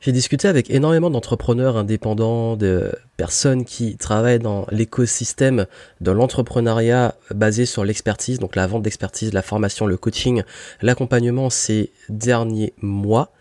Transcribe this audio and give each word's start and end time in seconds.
J'ai 0.00 0.12
discuté 0.12 0.48
avec 0.48 0.70
énormément 0.70 1.10
d'entrepreneurs 1.10 1.76
indépendants, 1.76 2.56
de 2.56 2.90
personnes 3.18 3.66
qui 3.66 3.98
travaillent 3.98 4.38
dans 4.38 4.66
l'écosystème 4.70 5.66
de 6.00 6.10
l'entrepreneuriat 6.10 7.16
basé 7.34 7.66
sur 7.66 7.84
l'expertise, 7.84 8.38
donc 8.38 8.56
la 8.56 8.66
vente 8.66 8.82
d'expertise, 8.82 9.34
la 9.34 9.42
formation, 9.42 9.84
le 9.84 9.98
coaching, 9.98 10.42
l'accompagnement 10.80 11.50
ces 11.50 11.92
derniers 12.08 12.72
mois. 12.80 13.34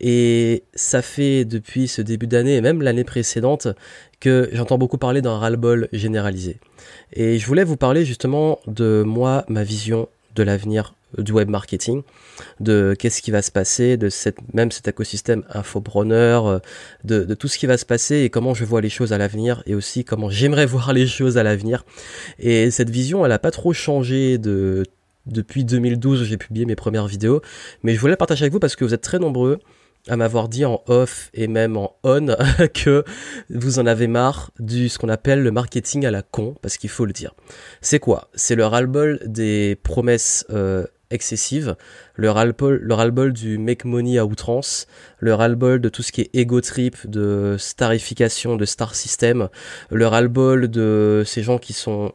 Et 0.00 0.64
ça 0.74 1.00
fait 1.00 1.46
depuis 1.46 1.88
ce 1.88 2.02
début 2.02 2.26
d'année 2.26 2.56
et 2.56 2.60
même 2.60 2.82
l'année 2.82 3.04
précédente 3.04 3.68
que 4.20 4.50
j'entends 4.52 4.76
beaucoup 4.76 4.98
parler 4.98 5.22
d'un 5.22 5.38
ras-le-bol 5.38 5.88
généralisé. 5.94 6.58
Et 7.14 7.38
je 7.38 7.46
voulais 7.46 7.64
vous 7.64 7.78
parler 7.78 8.04
justement 8.04 8.58
de 8.66 9.02
moi, 9.02 9.46
ma 9.48 9.64
vision 9.64 10.10
de 10.34 10.42
l'avenir 10.42 10.92
du 11.18 11.32
web 11.32 11.48
marketing, 11.48 12.02
de 12.60 12.94
qu'est-ce 12.98 13.22
qui 13.22 13.30
va 13.30 13.42
se 13.42 13.50
passer, 13.50 13.96
de 13.96 14.08
même 14.52 14.70
cet 14.70 14.88
écosystème 14.88 15.44
infopreneur, 15.50 16.46
euh, 16.46 16.58
de, 17.04 17.34
tout 17.34 17.48
ce 17.48 17.58
qui 17.58 17.66
va 17.66 17.76
se 17.76 17.86
passer 17.86 18.20
et 18.20 18.30
comment 18.30 18.54
je 18.54 18.64
vois 18.64 18.80
les 18.80 18.88
choses 18.88 19.12
à 19.12 19.18
l'avenir 19.18 19.62
et 19.66 19.74
aussi 19.74 20.04
comment 20.04 20.30
j'aimerais 20.30 20.66
voir 20.72 20.92
les 20.92 21.06
choses 21.06 21.38
à 21.38 21.42
l'avenir. 21.42 21.84
Et 22.38 22.70
cette 22.70 22.90
vision, 22.90 23.24
elle 23.26 23.32
a 23.32 23.38
pas 23.38 23.50
trop 23.50 23.72
changé 23.72 24.38
de 24.38 24.84
depuis 25.26 25.64
2012 25.64 26.22
où 26.22 26.24
j'ai 26.24 26.36
publié 26.36 26.66
mes 26.66 26.74
premières 26.74 27.06
vidéos, 27.06 27.42
mais 27.84 27.94
je 27.94 28.00
voulais 28.00 28.16
partager 28.16 28.42
avec 28.42 28.52
vous 28.52 28.58
parce 28.58 28.74
que 28.74 28.84
vous 28.84 28.92
êtes 28.92 29.02
très 29.02 29.20
nombreux 29.20 29.60
à 30.08 30.16
m'avoir 30.16 30.48
dit 30.48 30.64
en 30.64 30.82
off 30.86 31.30
et 31.32 31.46
même 31.46 31.76
en 31.76 31.96
on 32.02 32.26
que 32.74 33.04
vous 33.50 33.78
en 33.78 33.86
avez 33.86 34.06
marre 34.06 34.50
du 34.58 34.88
ce 34.88 34.98
qu'on 34.98 35.08
appelle 35.08 35.42
le 35.42 35.50
marketing 35.50 36.06
à 36.06 36.10
la 36.10 36.22
con, 36.22 36.56
parce 36.60 36.76
qu'il 36.76 36.90
faut 36.90 37.04
le 37.04 37.12
dire. 37.12 37.34
C'est 37.80 38.00
quoi? 38.00 38.28
C'est 38.34 38.54
le 38.54 38.66
ras-le-bol 38.66 39.20
des 39.26 39.78
promesses 39.82 40.44
euh, 40.50 40.84
excessives, 41.12 41.76
le 42.14 42.30
ras-le-bol, 42.30 42.80
le 42.82 42.94
ras-le-bol 42.94 43.32
du 43.32 43.58
make 43.58 43.84
money 43.84 44.18
à 44.18 44.26
outrance, 44.26 44.86
le 45.18 45.34
ras-le-bol 45.34 45.80
de 45.80 45.88
tout 45.88 46.02
ce 46.02 46.12
qui 46.12 46.22
est 46.22 46.30
ego 46.34 46.60
trip, 46.60 46.96
de 47.08 47.56
starification, 47.58 48.56
de 48.56 48.64
star 48.64 48.94
system, 48.94 49.48
le 49.90 50.06
ras-le-bol 50.06 50.68
de 50.68 51.22
ces 51.26 51.42
gens 51.42 51.58
qui 51.58 51.72
sont 51.72 52.12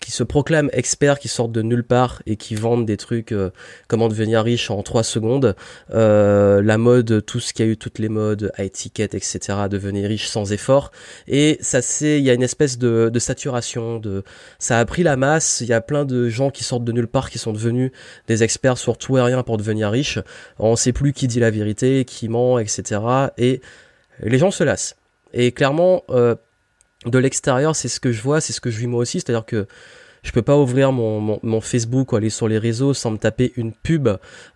qui 0.00 0.10
se 0.10 0.22
proclament 0.22 0.70
experts, 0.72 1.18
qui 1.18 1.28
sortent 1.28 1.52
de 1.52 1.62
nulle 1.62 1.84
part 1.84 2.22
et 2.26 2.36
qui 2.36 2.54
vendent 2.54 2.86
des 2.86 2.96
trucs 2.96 3.32
euh, 3.32 3.50
comment 3.86 4.08
devenir 4.08 4.42
riche 4.42 4.70
en 4.70 4.82
3 4.82 5.02
secondes, 5.02 5.54
euh, 5.92 6.62
la 6.62 6.78
mode, 6.78 7.24
tout 7.26 7.40
ce 7.40 7.52
qu'il 7.52 7.66
y 7.66 7.68
a 7.68 7.72
eu, 7.72 7.76
toutes 7.76 7.98
les 7.98 8.08
modes, 8.08 8.50
à 8.56 8.64
étiquette, 8.64 9.14
etc., 9.14 9.40
devenir 9.70 10.08
riche 10.08 10.28
sans 10.28 10.52
effort. 10.52 10.90
Et 11.28 11.58
ça 11.60 11.82
c'est, 11.82 12.18
il 12.18 12.24
y 12.24 12.30
a 12.30 12.34
une 12.34 12.42
espèce 12.42 12.78
de, 12.78 13.10
de, 13.12 13.18
saturation, 13.18 13.98
de, 13.98 14.24
ça 14.58 14.78
a 14.78 14.84
pris 14.84 15.02
la 15.02 15.16
masse. 15.16 15.60
Il 15.60 15.68
y 15.68 15.72
a 15.72 15.80
plein 15.80 16.04
de 16.04 16.28
gens 16.28 16.50
qui 16.50 16.64
sortent 16.64 16.84
de 16.84 16.92
nulle 16.92 17.08
part, 17.08 17.30
qui 17.30 17.38
sont 17.38 17.52
devenus 17.52 17.92
des 18.26 18.42
experts 18.42 18.78
sur 18.78 18.96
tout 18.96 19.18
et 19.18 19.22
rien 19.22 19.42
pour 19.42 19.58
devenir 19.58 19.90
riche. 19.90 20.18
On 20.58 20.76
sait 20.76 20.92
plus 20.92 21.12
qui 21.12 21.28
dit 21.28 21.40
la 21.40 21.50
vérité, 21.50 22.04
qui 22.04 22.28
ment, 22.28 22.58
etc. 22.58 23.00
Et 23.38 23.60
les 24.22 24.38
gens 24.38 24.50
se 24.50 24.64
lassent. 24.64 24.96
Et 25.32 25.52
clairement, 25.52 26.02
euh, 26.10 26.34
de 27.06 27.18
l'extérieur, 27.18 27.74
c'est 27.76 27.88
ce 27.88 28.00
que 28.00 28.12
je 28.12 28.22
vois, 28.22 28.40
c'est 28.40 28.52
ce 28.52 28.60
que 28.60 28.70
je 28.70 28.78
vis 28.78 28.86
moi 28.86 29.00
aussi, 29.00 29.20
c'est-à-dire 29.20 29.46
que 29.46 29.66
je 30.22 30.32
peux 30.32 30.42
pas 30.42 30.56
ouvrir 30.56 30.92
mon, 30.92 31.60
Facebook 31.60 32.12
ou 32.12 32.16
aller 32.16 32.30
sur 32.30 32.48
les 32.48 32.58
réseaux 32.58 32.94
sans 32.94 33.10
me 33.10 33.18
taper 33.18 33.52
une 33.56 33.72
pub 33.72 34.08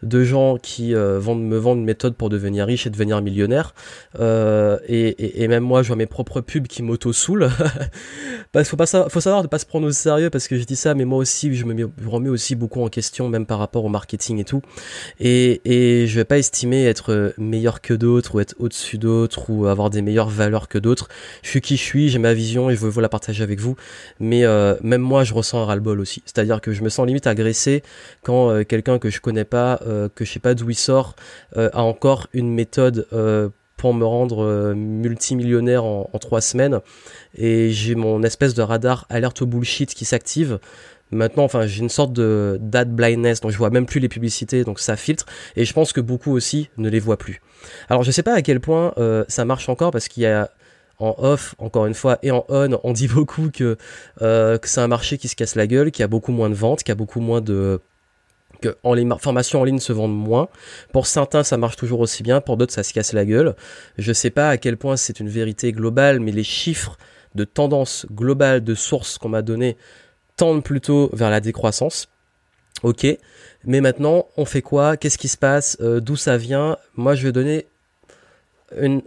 de 0.02 0.24
gens 0.24 0.56
qui 0.56 0.94
euh, 0.94 1.20
me 1.20 1.56
vendent 1.58 1.78
une 1.78 1.84
méthode 1.84 2.14
pour 2.14 2.30
devenir 2.30 2.66
riche 2.66 2.86
et 2.86 2.90
devenir 2.90 3.20
millionnaire. 3.20 3.74
Euh, 4.18 4.78
et, 4.88 5.46
même 5.48 5.64
moi, 5.64 5.82
je 5.82 5.88
vois 5.88 5.96
mes 5.96 6.06
propres 6.06 6.40
pubs 6.40 6.66
qui 6.66 6.82
m'auto-soulent. 6.82 7.50
parce 8.52 8.68
faut, 8.68 8.76
faut 8.76 9.20
savoir 9.20 9.42
de 9.42 9.48
pas 9.48 9.58
se 9.58 9.66
prendre 9.66 9.86
au 9.86 9.92
sérieux 9.92 10.30
parce 10.30 10.48
que 10.48 10.56
je 10.56 10.64
dis 10.64 10.76
ça, 10.76 10.94
mais 10.94 11.04
moi 11.04 11.18
aussi, 11.18 11.54
je 11.54 11.64
me, 11.64 11.90
remets 12.06 12.30
aussi 12.30 12.54
beaucoup 12.54 12.82
en 12.82 12.88
question, 12.88 13.28
même 13.28 13.46
par 13.46 13.58
rapport 13.58 13.84
au 13.84 13.88
marketing 13.88 14.38
et 14.38 14.44
tout. 14.44 14.62
Et, 15.20 15.60
et 15.64 16.06
je 16.06 16.14
vais 16.16 16.24
pas 16.24 16.38
estimer 16.38 16.84
être 16.84 17.34
meilleur 17.38 17.80
que 17.80 17.94
d'autres 17.94 18.34
ou 18.34 18.40
être 18.40 18.54
au-dessus 18.58 18.98
d'autres 18.98 19.50
ou 19.50 19.66
avoir 19.66 19.90
des 19.90 20.02
meilleures 20.02 20.30
valeurs 20.30 20.68
que 20.68 20.78
d'autres. 20.78 21.08
Je 21.42 21.50
suis 21.50 21.60
qui 21.60 21.76
je 21.76 21.82
suis, 21.82 22.08
j'ai 22.08 22.18
ma 22.18 22.34
vision 22.34 22.70
et 22.70 22.76
je 22.76 22.80
veux 22.80 23.02
la 23.02 23.08
partager 23.08 23.42
avec 23.42 23.60
vous. 23.60 23.76
Mais 24.20 24.44
euh, 24.44 24.74
même 24.82 25.00
moi, 25.00 25.24
je 25.24 25.34
ressens 25.34 25.53
un 25.56 25.64
ras-le-bol 25.64 26.00
aussi. 26.00 26.22
C'est-à-dire 26.26 26.60
que 26.60 26.72
je 26.72 26.82
me 26.82 26.88
sens 26.88 27.06
limite 27.06 27.26
agressé 27.26 27.82
quand 28.22 28.50
euh, 28.50 28.64
quelqu'un 28.64 28.98
que 28.98 29.10
je 29.10 29.20
connais 29.20 29.44
pas, 29.44 29.80
euh, 29.86 30.08
que 30.14 30.24
je 30.24 30.32
sais 30.32 30.40
pas 30.40 30.54
d'où 30.54 30.70
il 30.70 30.76
sort, 30.76 31.14
euh, 31.56 31.70
a 31.72 31.82
encore 31.82 32.26
une 32.32 32.52
méthode 32.52 33.06
pour 33.76 33.92
me 33.92 34.04
rendre 34.04 34.72
multimillionnaire 34.74 35.84
en, 35.84 36.18
trois 36.20 36.40
semaines. 36.40 36.80
Et 37.36 37.70
j'ai 37.70 37.94
mon 37.94 38.22
espèce 38.22 38.54
de 38.54 38.62
radar 38.62 39.06
alerte 39.10 39.42
au 39.42 39.46
bullshit 39.46 39.94
qui 39.94 40.04
s'active 40.04 40.58
maintenant 41.10 41.44
enfin 41.44 41.66
j'ai 41.66 41.80
une 41.80 41.90
sorte 41.90 42.12
de 42.12 42.58
date 42.60 42.90
blindness 42.90 43.40
donc 43.40 43.52
je 43.52 43.58
vois 43.58 43.68
même 43.70 43.84
plus 43.84 44.00
les 44.00 44.08
publicités 44.08 44.64
donc 44.64 44.80
ça 44.80 44.96
filtre 44.96 45.26
et 45.54 45.64
je 45.64 45.72
pense 45.72 45.92
que 45.92 46.00
beaucoup 46.00 46.32
aussi 46.32 46.70
ne 46.78 46.88
les 46.88 46.98
voient 46.98 47.18
plus 47.18 47.40
alors 47.88 48.02
je 48.02 48.10
sais 48.10 48.22
pas 48.22 48.32
à 48.32 48.42
quel 48.42 48.58
point 48.58 48.94
ça 49.28 49.44
marche 49.44 49.68
encore 49.68 49.90
parce 49.90 50.08
qu'il 50.08 50.22
y 50.22 50.26
a 50.26 50.50
en 50.98 51.14
off, 51.18 51.54
encore 51.58 51.86
une 51.86 51.94
fois, 51.94 52.18
et 52.22 52.30
en 52.30 52.44
on, 52.48 52.80
on 52.82 52.92
dit 52.92 53.08
beaucoup 53.08 53.50
que, 53.50 53.76
euh, 54.22 54.58
c'est 54.62 54.80
un 54.80 54.88
marché 54.88 55.18
qui 55.18 55.28
se 55.28 55.36
casse 55.36 55.56
la 55.56 55.66
gueule, 55.66 55.90
qui 55.90 56.02
a 56.02 56.08
beaucoup 56.08 56.32
moins 56.32 56.50
de 56.50 56.54
ventes, 56.54 56.82
qui 56.82 56.92
a 56.92 56.94
beaucoup 56.94 57.20
moins 57.20 57.40
de 57.40 57.80
que 58.60 58.76
en 58.84 58.94
les 58.94 59.06
formations 59.18 59.60
en 59.60 59.64
ligne 59.64 59.80
se 59.80 59.92
vendent 59.92 60.16
moins. 60.16 60.48
Pour 60.92 61.06
certains, 61.06 61.42
ça 61.42 61.56
marche 61.56 61.76
toujours 61.76 62.00
aussi 62.00 62.22
bien, 62.22 62.40
pour 62.40 62.56
d'autres, 62.56 62.72
ça 62.72 62.82
se 62.82 62.92
casse 62.92 63.12
la 63.12 63.24
gueule. 63.24 63.56
Je 63.98 64.12
sais 64.12 64.30
pas 64.30 64.48
à 64.48 64.56
quel 64.56 64.76
point 64.76 64.96
c'est 64.96 65.20
une 65.20 65.28
vérité 65.28 65.72
globale, 65.72 66.20
mais 66.20 66.32
les 66.32 66.44
chiffres 66.44 66.96
de 67.34 67.44
tendance 67.44 68.06
globale 68.12 68.62
de 68.62 68.74
sources 68.74 69.18
qu'on 69.18 69.28
m'a 69.28 69.42
donné 69.42 69.76
tendent 70.36 70.62
plutôt 70.62 71.10
vers 71.12 71.30
la 71.30 71.40
décroissance. 71.40 72.08
Ok, 72.82 73.06
mais 73.64 73.80
maintenant, 73.80 74.26
on 74.36 74.44
fait 74.44 74.62
quoi? 74.62 74.96
Qu'est-ce 74.96 75.18
qui 75.18 75.28
se 75.28 75.36
passe? 75.36 75.76
Euh, 75.80 76.00
D'où 76.00 76.16
ça 76.16 76.36
vient? 76.36 76.76
Moi, 76.96 77.14
je 77.14 77.24
vais 77.24 77.32
donner 77.32 77.66
une 78.76 79.02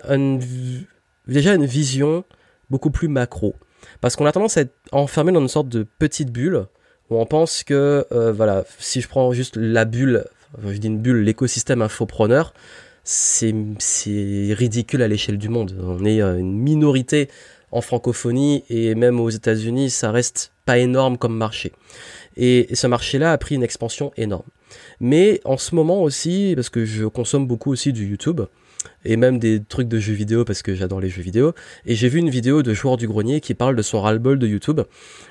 déjà 1.34 1.54
une 1.54 1.66
vision 1.66 2.24
beaucoup 2.70 2.92
plus 2.92 3.08
macro. 3.08 3.56
Parce 4.02 4.16
qu'on 4.16 4.26
a 4.26 4.32
tendance 4.32 4.58
à 4.58 4.62
être 4.62 4.76
enfermé 4.92 5.32
dans 5.32 5.42
une 5.42 5.48
sorte 5.48 5.70
de 5.70 5.84
petite 5.84 6.32
bulle 6.32 6.66
où 7.10 7.18
on 7.18 7.26
pense 7.26 7.64
que, 7.64 8.06
euh, 8.12 8.32
voilà, 8.32 8.66
si 8.80 9.02
je 9.02 9.08
prends 9.08 9.32
juste 9.32 9.56
la 9.56 9.86
bulle, 9.86 10.26
je 10.66 10.78
dis 10.78 10.88
une 10.88 11.00
bulle, 11.00 11.24
l'écosystème 11.24 11.82
infopreneur, 11.82 12.54
c'est 13.04 13.54
ridicule 14.52 15.02
à 15.02 15.08
l'échelle 15.08 15.38
du 15.38 15.50
monde. 15.50 15.74
On 15.82 16.04
est 16.04 16.22
euh, 16.22 16.38
une 16.38 16.58
minorité 16.58 17.30
en 17.72 17.82
francophonie 17.82 18.64
et 18.70 18.96
même 18.96 19.20
aux 19.20 19.30
États-Unis, 19.30 19.90
ça 19.90 20.12
reste 20.12 20.52
pas 20.66 20.78
énorme 20.78 21.18
comme 21.18 21.36
marché. 21.36 21.74
Et, 22.36 22.68
ce 22.74 22.88
marché-là 22.88 23.32
a 23.32 23.38
pris 23.38 23.56
une 23.56 23.64
expansion 23.64 24.12
énorme. 24.18 24.46
Mais 25.00 25.42
en 25.46 25.58
ce 25.58 25.76
moment 25.76 26.04
aussi, 26.04 26.54
parce 26.56 26.70
que 26.70 26.86
je 26.86 27.06
consomme 27.06 27.48
beaucoup 27.48 27.72
aussi 27.72 27.94
du 27.94 28.06
YouTube, 28.06 28.42
et 29.06 29.18
même 29.18 29.40
des 29.40 29.62
trucs 29.62 29.88
de 29.88 30.00
jeux 30.00 30.14
vidéo 30.14 30.46
parce 30.46 30.62
que 30.62 30.76
j'adore 30.76 31.00
les 31.00 31.10
jeux 31.10 31.22
vidéo. 31.22 31.54
Et 31.86 31.96
j'ai 31.96 32.10
vu 32.10 32.20
une 32.20 32.30
vidéo 32.30 32.64
de 32.64 32.74
Joueur 32.74 32.98
du 32.98 33.08
Grenier 33.08 33.42
qui 33.42 33.54
parle 33.54 33.76
de 33.76 33.82
son 33.82 34.02
ras-le-bol 34.02 34.40
de 34.40 34.48
YouTube. 34.48 34.82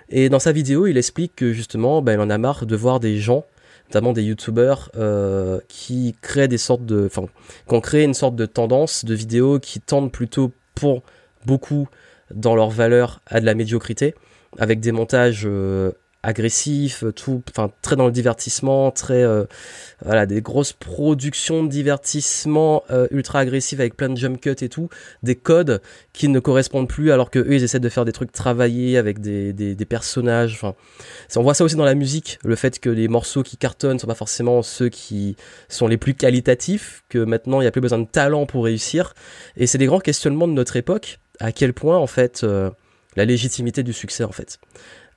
Et 0.08 0.28
dans 0.28 0.38
sa 0.38 0.52
vidéo, 0.52 0.86
il 0.86 0.96
explique 0.96 1.34
que 1.36 1.52
justement, 1.52 2.02
ben, 2.02 2.14
il 2.14 2.20
en 2.20 2.30
a 2.30 2.38
marre 2.38 2.66
de 2.66 2.76
voir 2.76 3.00
des 3.00 3.18
gens 3.18 3.44
notamment 3.88 4.12
des 4.12 4.24
youtubeurs 4.24 4.90
euh, 4.96 5.60
qui 5.68 6.16
créent 6.20 6.48
des 6.48 6.58
sortes 6.58 6.84
de 6.84 7.06
enfin 7.06 7.26
qui 7.68 8.02
une 8.02 8.14
sorte 8.14 8.34
de 8.34 8.46
tendance 8.46 9.04
de 9.04 9.14
vidéos 9.14 9.60
qui 9.60 9.80
tendent 9.80 10.10
plutôt 10.10 10.50
pour 10.74 11.02
beaucoup 11.44 11.88
dans 12.34 12.56
leur 12.56 12.70
valeur 12.70 13.20
à 13.26 13.40
de 13.40 13.46
la 13.46 13.54
médiocrité 13.54 14.14
avec 14.58 14.80
des 14.80 14.92
montages 14.92 15.44
euh, 15.46 15.92
agressif, 16.22 17.04
tout, 17.14 17.42
enfin 17.50 17.70
très 17.82 17.94
dans 17.94 18.06
le 18.06 18.12
divertissement, 18.12 18.90
très 18.90 19.22
euh, 19.22 19.44
voilà 20.04 20.26
des 20.26 20.42
grosses 20.42 20.72
productions 20.72 21.62
de 21.62 21.68
divertissement 21.68 22.82
euh, 22.90 23.06
ultra 23.10 23.38
agressives 23.40 23.80
avec 23.80 23.96
plein 23.96 24.08
de 24.08 24.16
jump 24.16 24.40
cuts 24.40 24.56
et 24.60 24.68
tout, 24.68 24.88
des 25.22 25.36
codes 25.36 25.80
qui 26.12 26.28
ne 26.28 26.40
correspondent 26.40 26.88
plus 26.88 27.12
alors 27.12 27.30
que 27.30 27.38
eux 27.38 27.54
ils 27.54 27.62
essaient 27.62 27.80
de 27.80 27.88
faire 27.88 28.04
des 28.04 28.12
trucs 28.12 28.32
travaillés 28.32 28.98
avec 28.98 29.20
des, 29.20 29.52
des, 29.52 29.84
personnages. 29.84 30.54
Enfin, 30.54 30.74
on 31.36 31.42
voit 31.42 31.54
ça 31.54 31.62
aussi 31.62 31.76
dans 31.76 31.84
la 31.84 31.94
musique, 31.94 32.38
le 32.44 32.56
fait 32.56 32.80
que 32.80 32.90
les 32.90 33.06
morceaux 33.06 33.44
qui 33.44 33.56
cartonnent 33.56 33.98
sont 33.98 34.08
pas 34.08 34.14
forcément 34.14 34.62
ceux 34.62 34.88
qui 34.88 35.36
sont 35.68 35.86
les 35.86 35.96
plus 35.96 36.14
qualitatifs, 36.14 37.04
que 37.08 37.18
maintenant 37.18 37.60
il 37.60 37.64
y 37.64 37.68
a 37.68 37.70
plus 37.70 37.80
besoin 37.80 38.00
de 38.00 38.06
talent 38.06 38.46
pour 38.46 38.64
réussir, 38.64 39.14
et 39.56 39.68
c'est 39.68 39.78
des 39.78 39.86
grands 39.86 40.00
questionnements 40.00 40.48
de 40.48 40.52
notre 40.52 40.76
époque. 40.76 41.20
À 41.38 41.52
quel 41.52 41.72
point 41.72 41.98
en 41.98 42.06
fait 42.06 42.42
euh, 42.42 42.70
la 43.16 43.24
légitimité 43.24 43.82
du 43.82 43.92
succès 43.92 44.24
en 44.24 44.32
fait 44.32 44.58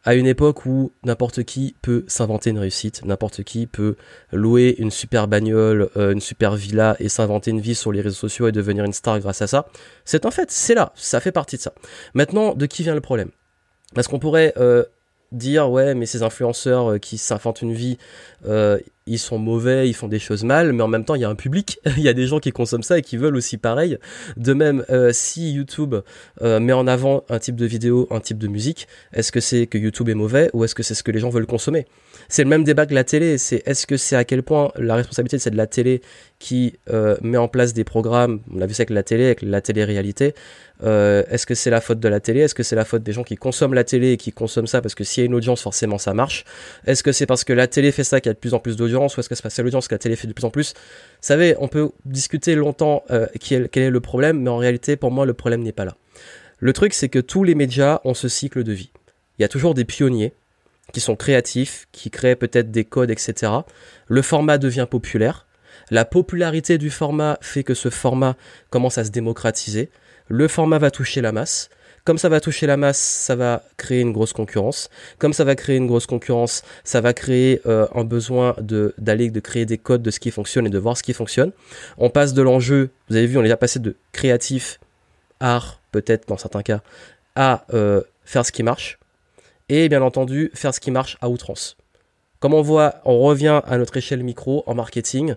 à 0.05 0.15
une 0.15 0.27
époque 0.27 0.65
où 0.65 0.93
n'importe 1.03 1.43
qui 1.43 1.75
peut 1.81 2.05
s'inventer 2.07 2.51
une 2.51 2.59
réussite, 2.59 3.03
n'importe 3.05 3.43
qui 3.43 3.67
peut 3.67 3.95
louer 4.31 4.75
une 4.77 4.91
super 4.91 5.27
bagnole, 5.27 5.89
euh, 5.97 6.13
une 6.13 6.21
super 6.21 6.55
villa 6.55 6.95
et 6.99 7.09
s'inventer 7.09 7.51
une 7.51 7.59
vie 7.59 7.75
sur 7.75 7.91
les 7.91 8.01
réseaux 8.01 8.15
sociaux 8.15 8.47
et 8.47 8.51
devenir 8.51 8.85
une 8.85 8.93
star 8.93 9.19
grâce 9.19 9.41
à 9.41 9.47
ça. 9.47 9.67
C'est 10.05 10.25
en 10.25 10.31
fait, 10.31 10.51
c'est 10.51 10.73
là, 10.73 10.93
ça 10.95 11.19
fait 11.19 11.31
partie 11.31 11.57
de 11.57 11.61
ça. 11.61 11.73
Maintenant, 12.13 12.53
de 12.53 12.65
qui 12.65 12.83
vient 12.83 12.95
le 12.95 13.01
problème? 13.01 13.29
Parce 13.93 14.07
qu'on 14.07 14.19
pourrait 14.19 14.53
euh, 14.57 14.85
dire 15.31 15.69
ouais, 15.69 15.95
mais 15.95 16.05
ces 16.05 16.23
influenceurs 16.23 16.91
euh, 16.91 16.97
qui 16.97 17.17
s'inventent 17.17 17.61
une 17.61 17.73
vie, 17.73 17.97
ils 19.09 19.19
sont 19.19 19.39
mauvais, 19.39 19.89
ils 19.89 19.93
font 19.93 20.07
des 20.07 20.19
choses 20.19 20.43
mal, 20.43 20.71
mais 20.71 20.83
en 20.83 20.87
même 20.87 21.03
temps, 21.03 21.15
il 21.15 21.21
y 21.21 21.25
a 21.25 21.29
un 21.29 21.35
public, 21.35 21.79
il 21.97 22.03
y 22.03 22.07
a 22.07 22.13
des 22.13 22.27
gens 22.27 22.39
qui 22.39 22.51
consomment 22.51 22.83
ça 22.83 22.99
et 22.99 23.01
qui 23.01 23.17
veulent 23.17 23.35
aussi 23.35 23.57
pareil. 23.57 23.97
De 24.37 24.53
même, 24.53 24.85
euh, 24.89 25.09
si 25.11 25.51
YouTube 25.51 25.95
euh, 26.41 26.59
met 26.59 26.73
en 26.73 26.87
avant 26.87 27.23
un 27.29 27.39
type 27.39 27.55
de 27.55 27.65
vidéo, 27.65 28.07
un 28.11 28.19
type 28.19 28.37
de 28.37 28.47
musique, 28.47 28.87
est-ce 29.13 29.31
que 29.31 29.39
c'est 29.39 29.67
que 29.67 29.77
YouTube 29.77 30.09
est 30.09 30.13
mauvais 30.13 30.49
ou 30.53 30.63
est-ce 30.63 30.75
que 30.75 30.83
c'est 30.83 30.93
ce 30.93 31.03
que 31.03 31.11
les 31.11 31.19
gens 31.19 31.29
veulent 31.29 31.47
consommer? 31.47 31.87
C'est 32.27 32.43
le 32.43 32.49
même 32.49 32.63
débat 32.63 32.85
que 32.85 32.93
la 32.93 33.03
télé, 33.03 33.37
c'est 33.37 33.63
est-ce 33.65 33.87
que 33.87 33.97
c'est 33.97 34.15
à 34.15 34.23
quel 34.23 34.43
point 34.43 34.71
la 34.75 34.95
responsabilité 34.95 35.39
c'est 35.39 35.51
de 35.51 35.57
la 35.57 35.67
télé 35.67 36.01
qui 36.37 36.75
euh, 36.89 37.17
met 37.21 37.37
en 37.37 37.47
place 37.47 37.73
des 37.73 37.83
programmes, 37.83 38.41
on 38.53 38.61
a 38.61 38.65
vu 38.65 38.73
ça 38.73 38.81
avec 38.81 38.91
la 38.91 39.03
télé, 39.03 39.25
avec 39.25 39.41
la 39.41 39.61
télé-réalité, 39.61 40.35
euh, 40.83 41.23
est-ce 41.29 41.45
que 41.45 41.55
c'est 41.55 41.69
la 41.69 41.81
faute 41.81 41.99
de 41.99 42.07
la 42.07 42.19
télé? 42.19 42.41
Est-ce 42.41 42.55
que 42.55 42.63
c'est 42.63 42.75
la 42.75 42.85
faute 42.85 43.03
des 43.03 43.11
gens 43.11 43.23
qui 43.23 43.35
consomment 43.35 43.73
la 43.73 43.83
télé 43.83 44.13
et 44.13 44.17
qui 44.17 44.31
consomment 44.31 44.67
ça? 44.67 44.81
Parce 44.81 44.95
que 44.95 45.03
s'il 45.03 45.21
y 45.21 45.23
a 45.23 45.25
une 45.25 45.35
audience, 45.35 45.61
forcément 45.61 45.97
ça 45.97 46.13
marche 46.13 46.45
Est-ce 46.85 47.03
que 47.03 47.11
c'est 47.11 47.25
parce 47.25 47.43
que 47.43 47.53
la 47.53 47.67
télé 47.67 47.91
fait 47.91 48.03
ça 48.03 48.21
qu'il 48.21 48.29
y 48.29 48.31
a 48.31 48.33
de 48.33 48.39
plus 48.39 48.53
en 48.53 48.59
plus 48.59 48.77
d'audience? 48.77 49.17
Ou 49.17 49.19
est-ce 49.19 49.29
que 49.29 49.35
c'est 49.35 49.43
parce 49.43 49.55
que 49.55 49.61
l'audience 49.61 49.87
que 49.87 49.95
la 49.95 49.99
télé 49.99 50.15
fait 50.15 50.27
de 50.27 50.33
plus 50.33 50.45
en 50.45 50.51
plus? 50.51 50.73
Vous 50.73 51.27
savez, 51.27 51.55
on 51.59 51.67
peut 51.67 51.91
discuter 52.05 52.55
longtemps 52.55 53.03
euh, 53.11 53.27
quel, 53.39 53.69
quel 53.69 53.83
est 53.83 53.89
le 53.89 53.99
problème, 53.99 54.41
mais 54.41 54.49
en 54.49 54.57
réalité, 54.57 54.95
pour 54.95 55.11
moi, 55.11 55.25
le 55.25 55.33
problème 55.33 55.63
n'est 55.63 55.73
pas 55.73 55.85
là. 55.85 55.95
Le 56.59 56.73
truc, 56.73 56.93
c'est 56.93 57.09
que 57.09 57.19
tous 57.19 57.43
les 57.43 57.55
médias 57.55 57.99
ont 58.05 58.13
ce 58.13 58.27
cycle 58.27 58.63
de 58.63 58.73
vie. 58.73 58.91
Il 59.37 59.41
y 59.41 59.45
a 59.45 59.49
toujours 59.49 59.73
des 59.73 59.85
pionniers 59.85 60.33
qui 60.93 60.99
sont 60.99 61.15
créatifs, 61.15 61.87
qui 61.91 62.09
créent 62.09 62.35
peut-être 62.35 62.71
des 62.71 62.83
codes, 62.83 63.11
etc. 63.11 63.51
Le 64.07 64.21
format 64.21 64.57
devient 64.57 64.87
populaire. 64.89 65.45
La 65.91 66.05
popularité 66.05 66.77
du 66.77 66.89
format 66.89 67.37
fait 67.41 67.63
que 67.63 67.73
ce 67.73 67.89
format 67.89 68.35
commence 68.69 68.97
à 68.97 69.03
se 69.03 69.11
démocratiser 69.11 69.89
le 70.29 70.47
format 70.47 70.77
va 70.77 70.91
toucher 70.91 71.21
la 71.21 71.31
masse. 71.31 71.69
Comme 72.05 72.17
ça 72.17 72.29
va 72.29 72.39
toucher 72.39 72.65
la 72.65 72.77
masse, 72.77 72.97
ça 72.97 73.35
va 73.35 73.63
créer 73.77 73.99
une 73.99 74.13
grosse 74.13 74.31
concurrence. 74.31 74.89
Comme 75.17 75.33
ça 75.33 75.43
va 75.43 75.55
créer 75.55 75.75
une 75.75 75.87
grosse 75.87 76.05
concurrence, 76.05 76.63
ça 76.83 77.01
va 77.01 77.13
créer 77.13 77.61
euh, 77.65 77.87
un 77.93 78.03
besoin 78.03 78.55
d'aller 78.97 79.29
de 79.29 79.39
créer 79.39 79.65
des 79.65 79.77
codes 79.77 80.01
de 80.01 80.09
ce 80.09 80.19
qui 80.19 80.31
fonctionne 80.31 80.65
et 80.65 80.69
de 80.69 80.77
voir 80.79 80.95
ce 80.95 81.03
qui 81.03 81.13
fonctionne. 81.13 81.51
On 81.97 82.09
passe 82.09 82.33
de 82.33 82.41
l'enjeu, 82.41 82.89
vous 83.09 83.15
avez 83.15 83.27
vu, 83.27 83.37
on 83.37 83.41
est 83.41 83.43
déjà 83.43 83.57
passé 83.57 83.79
de 83.79 83.95
créatif, 84.11 84.79
art 85.39 85.81
peut-être 85.91 86.27
dans 86.27 86.37
certains 86.37 86.63
cas, 86.63 86.81
à 87.35 87.65
euh, 87.73 88.01
faire 88.23 88.45
ce 88.45 88.51
qui 88.51 88.63
marche. 88.63 88.97
Et 89.67 89.89
bien 89.89 90.01
entendu, 90.01 90.51
faire 90.55 90.73
ce 90.73 90.79
qui 90.79 90.91
marche 90.91 91.17
à 91.21 91.29
outrance. 91.29 91.77
Comme 92.39 92.53
on 92.53 92.61
voit, 92.61 93.01
on 93.05 93.19
revient 93.19 93.61
à 93.67 93.77
notre 93.77 93.97
échelle 93.97 94.23
micro 94.23 94.63
en 94.65 94.73
marketing 94.73 95.35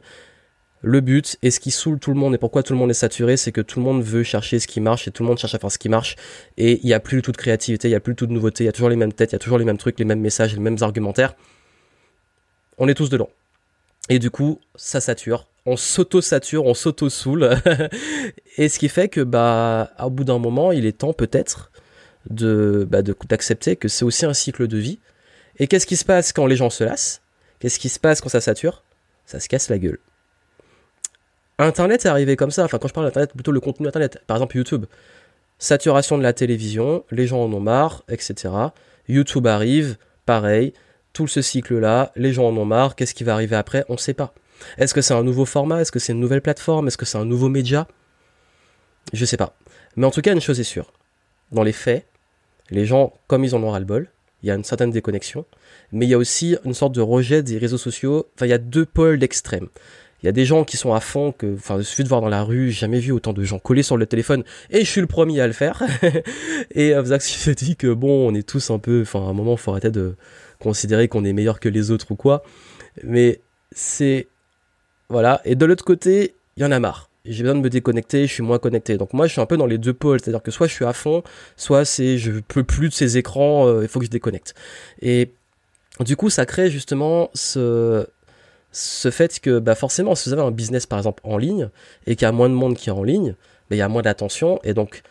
le 0.82 1.00
but 1.00 1.38
et 1.42 1.50
ce 1.50 1.60
qui 1.60 1.70
saoule 1.70 1.98
tout 2.00 2.12
le 2.12 2.18
monde 2.18 2.34
et 2.34 2.38
pourquoi 2.38 2.62
tout 2.62 2.72
le 2.72 2.78
monde 2.78 2.90
est 2.90 2.94
saturé, 2.94 3.36
c'est 3.36 3.52
que 3.52 3.60
tout 3.60 3.78
le 3.78 3.84
monde 3.84 4.02
veut 4.02 4.24
chercher 4.24 4.58
ce 4.58 4.66
qui 4.66 4.80
marche 4.80 5.06
et 5.06 5.12
tout 5.12 5.22
le 5.22 5.28
monde 5.28 5.38
cherche 5.38 5.54
à 5.54 5.58
faire 5.58 5.70
ce 5.70 5.78
qui 5.78 5.88
marche 5.88 6.16
et 6.56 6.80
il 6.82 6.86
n'y 6.86 6.92
a 6.92 7.00
plus 7.00 7.18
du 7.18 7.22
tout 7.22 7.32
de 7.32 7.36
créativité, 7.36 7.88
il 7.88 7.92
n'y 7.92 7.96
a 7.96 8.00
plus 8.00 8.14
du 8.14 8.16
tout 8.16 8.26
de 8.26 8.32
nouveauté, 8.32 8.64
il 8.64 8.66
y 8.66 8.68
a 8.68 8.72
toujours 8.72 8.88
les 8.88 8.96
mêmes 8.96 9.12
têtes, 9.12 9.30
il 9.30 9.34
y 9.34 9.36
a 9.36 9.38
toujours 9.38 9.58
les 9.58 9.64
mêmes 9.64 9.78
trucs, 9.78 9.98
les 9.98 10.04
mêmes 10.04 10.20
messages, 10.20 10.54
les 10.54 10.60
mêmes 10.60 10.78
argumentaires. 10.80 11.34
On 12.78 12.88
est 12.88 12.94
tous 12.94 13.10
dedans. 13.10 13.30
Et 14.08 14.18
du 14.18 14.30
coup, 14.30 14.58
ça 14.74 15.00
sature. 15.00 15.46
On 15.64 15.76
s'auto-sature, 15.76 16.66
on 16.66 16.74
s'auto-saoule. 16.74 17.50
et 18.56 18.68
ce 18.68 18.78
qui 18.80 18.88
fait 18.88 19.08
que, 19.08 19.20
bah, 19.20 19.92
au 20.02 20.10
bout 20.10 20.24
d'un 20.24 20.38
moment, 20.38 20.72
il 20.72 20.86
est 20.86 20.98
temps 20.98 21.12
peut-être 21.12 21.70
de, 22.28 22.86
bah, 22.90 23.02
d'accepter 23.02 23.76
que 23.76 23.86
c'est 23.86 24.04
aussi 24.04 24.26
un 24.26 24.34
cycle 24.34 24.66
de 24.66 24.78
vie. 24.78 24.98
Et 25.58 25.68
qu'est-ce 25.68 25.86
qui 25.86 25.96
se 25.96 26.04
passe 26.04 26.32
quand 26.32 26.46
les 26.46 26.56
gens 26.56 26.70
se 26.70 26.82
lassent? 26.82 27.22
Qu'est-ce 27.60 27.78
qui 27.78 27.88
se 27.88 28.00
passe 28.00 28.20
quand 28.20 28.28
ça 28.28 28.40
sature? 28.40 28.82
Ça 29.26 29.38
se 29.38 29.48
casse 29.48 29.68
la 29.68 29.78
gueule. 29.78 30.00
Internet 31.58 32.04
est 32.04 32.08
arrivé 32.08 32.36
comme 32.36 32.50
ça. 32.50 32.64
Enfin, 32.64 32.78
quand 32.78 32.88
je 32.88 32.94
parle 32.94 33.06
d'Internet, 33.06 33.32
plutôt 33.32 33.52
le 33.52 33.60
contenu 33.60 33.86
Internet. 33.86 34.18
Par 34.26 34.36
exemple, 34.36 34.56
YouTube. 34.56 34.86
Saturation 35.58 36.18
de 36.18 36.22
la 36.22 36.32
télévision, 36.32 37.04
les 37.10 37.26
gens 37.26 37.44
en 37.44 37.52
ont 37.52 37.60
marre, 37.60 38.02
etc. 38.08 38.52
YouTube 39.08 39.46
arrive, 39.46 39.96
pareil. 40.26 40.72
Tout 41.12 41.28
ce 41.28 41.42
cycle-là, 41.42 42.10
les 42.16 42.32
gens 42.32 42.48
en 42.48 42.56
ont 42.56 42.64
marre. 42.64 42.96
Qu'est-ce 42.96 43.14
qui 43.14 43.22
va 43.22 43.34
arriver 43.34 43.56
après? 43.56 43.84
On 43.88 43.94
ne 43.94 43.98
sait 43.98 44.14
pas. 44.14 44.34
Est-ce 44.78 44.94
que 44.94 45.00
c'est 45.00 45.14
un 45.14 45.22
nouveau 45.22 45.44
format? 45.44 45.80
Est-ce 45.80 45.92
que 45.92 45.98
c'est 45.98 46.12
une 46.12 46.20
nouvelle 46.20 46.40
plateforme? 46.40 46.88
Est-ce 46.88 46.96
que 46.96 47.04
c'est 47.04 47.18
un 47.18 47.24
nouveau 47.24 47.48
média? 47.48 47.86
Je 49.12 49.24
sais 49.24 49.36
pas. 49.36 49.54
Mais 49.96 50.06
en 50.06 50.10
tout 50.10 50.22
cas, 50.22 50.32
une 50.32 50.40
chose 50.40 50.58
est 50.58 50.64
sûre. 50.64 50.92
Dans 51.52 51.62
les 51.62 51.72
faits, 51.72 52.06
les 52.70 52.86
gens, 52.86 53.12
comme 53.26 53.44
ils 53.44 53.54
en 53.54 53.62
ont 53.62 53.70
ras-le-bol, 53.70 54.08
il 54.42 54.48
y 54.48 54.50
a 54.50 54.54
une 54.54 54.64
certaine 54.64 54.90
déconnexion, 54.90 55.44
mais 55.92 56.06
il 56.06 56.08
y 56.08 56.14
a 56.14 56.18
aussi 56.18 56.56
une 56.64 56.74
sorte 56.74 56.94
de 56.94 57.00
rejet 57.00 57.42
des 57.42 57.58
réseaux 57.58 57.78
sociaux. 57.78 58.26
Enfin, 58.34 58.46
il 58.46 58.50
y 58.50 58.54
a 58.54 58.58
deux 58.58 58.86
pôles 58.86 59.18
d'extrême. 59.18 59.68
Il 60.22 60.26
y 60.26 60.28
a 60.28 60.32
des 60.32 60.44
gens 60.44 60.64
qui 60.64 60.76
sont 60.76 60.94
à 60.94 61.00
fond, 61.00 61.32
que, 61.32 61.54
enfin, 61.54 61.80
il 61.80 62.04
de 62.04 62.08
voir 62.08 62.20
dans 62.20 62.28
la 62.28 62.44
rue, 62.44 62.70
jamais 62.70 63.00
vu 63.00 63.10
autant 63.10 63.32
de 63.32 63.42
gens 63.42 63.58
collés 63.58 63.82
sur 63.82 63.96
le 63.96 64.06
téléphone, 64.06 64.44
et 64.70 64.80
je 64.80 64.90
suis 64.90 65.00
le 65.00 65.06
premier 65.06 65.40
à 65.40 65.46
le 65.46 65.52
faire. 65.52 65.82
et 66.74 66.94
Zach 67.04 67.22
se 67.22 67.50
dit 67.50 67.76
que 67.76 67.92
bon, 67.92 68.28
on 68.28 68.34
est 68.34 68.46
tous 68.46 68.70
un 68.70 68.78
peu, 68.78 69.02
enfin, 69.02 69.20
à 69.20 69.30
un 69.30 69.32
moment, 69.32 69.52
il 69.52 69.58
faut 69.58 69.72
arrêter 69.72 69.90
de 69.90 70.14
considérer 70.60 71.08
qu'on 71.08 71.24
est 71.24 71.32
meilleur 71.32 71.58
que 71.58 71.68
les 71.68 71.90
autres 71.90 72.12
ou 72.12 72.16
quoi. 72.16 72.44
Mais 73.02 73.40
c'est, 73.72 74.28
voilà. 75.08 75.40
Et 75.44 75.56
de 75.56 75.64
l'autre 75.66 75.84
côté, 75.84 76.34
il 76.56 76.62
y 76.62 76.66
en 76.66 76.70
a 76.70 76.78
marre. 76.78 77.08
J'ai 77.24 77.42
besoin 77.42 77.56
de 77.56 77.60
me 77.62 77.70
déconnecter, 77.70 78.26
je 78.26 78.32
suis 78.32 78.42
moins 78.42 78.58
connecté. 78.58 78.96
Donc 78.96 79.12
moi, 79.12 79.26
je 79.26 79.32
suis 79.32 79.40
un 79.40 79.46
peu 79.46 79.56
dans 79.56 79.66
les 79.66 79.78
deux 79.78 79.92
pôles, 79.92 80.20
c'est-à-dire 80.20 80.42
que 80.42 80.50
soit 80.50 80.66
je 80.66 80.72
suis 80.72 80.84
à 80.84 80.92
fond, 80.92 81.22
soit 81.56 81.84
c'est 81.84 82.18
je 82.18 82.32
peux 82.32 82.64
plus 82.64 82.88
de 82.88 82.94
ces 82.94 83.16
écrans, 83.16 83.68
euh, 83.68 83.82
il 83.82 83.88
faut 83.88 84.00
que 84.00 84.06
je 84.06 84.10
déconnecte. 84.10 84.54
Et 85.00 85.30
du 86.00 86.16
coup, 86.16 86.30
ça 86.30 86.46
crée 86.46 86.70
justement 86.70 87.30
ce, 87.32 88.06
ce 88.72 89.10
fait 89.10 89.38
que 89.38 89.58
bah 89.58 89.74
forcément, 89.74 90.14
si 90.14 90.28
vous 90.28 90.32
avez 90.32 90.42
un 90.42 90.50
business 90.50 90.86
par 90.86 90.98
exemple 90.98 91.22
en 91.24 91.36
ligne 91.36 91.68
et 92.06 92.16
qu'il 92.16 92.24
y 92.24 92.28
a 92.28 92.32
moins 92.32 92.48
de 92.48 92.54
monde 92.54 92.76
qui 92.76 92.88
est 92.88 92.92
en 92.92 93.04
ligne, 93.04 93.34
bah, 93.68 93.76
il 93.76 93.78
y 93.78 93.82
a 93.82 93.88
moins 93.88 94.02
d'attention 94.02 94.58
et 94.64 94.74
donc 94.74 95.02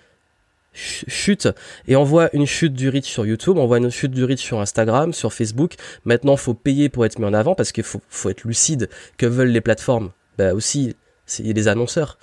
chute 0.73 1.49
et 1.87 1.95
on 1.95 2.03
voit 2.03 2.29
une 2.33 2.45
chute 2.45 2.73
du 2.73 2.89
reach 2.89 3.05
sur 3.05 3.25
YouTube, 3.25 3.57
on 3.57 3.67
voit 3.67 3.77
une 3.77 3.89
chute 3.89 4.11
du 4.11 4.23
reach 4.23 4.41
sur 4.41 4.59
Instagram, 4.59 5.13
sur 5.13 5.33
Facebook. 5.33 5.75
Maintenant, 6.05 6.37
faut 6.37 6.53
payer 6.53 6.89
pour 6.89 7.05
être 7.05 7.19
mis 7.19 7.25
en 7.25 7.33
avant 7.33 7.55
parce 7.55 7.71
qu'il 7.71 7.83
faut, 7.83 8.29
être 8.29 8.43
lucide. 8.43 8.89
Que 9.17 9.25
veulent 9.25 9.49
les 9.49 9.61
plateformes? 9.61 10.11
Bah 10.37 10.53
aussi, 10.53 10.95
il 11.39 11.47
y 11.47 11.49
a 11.49 11.53
des 11.53 11.67
annonceurs. 11.67 12.17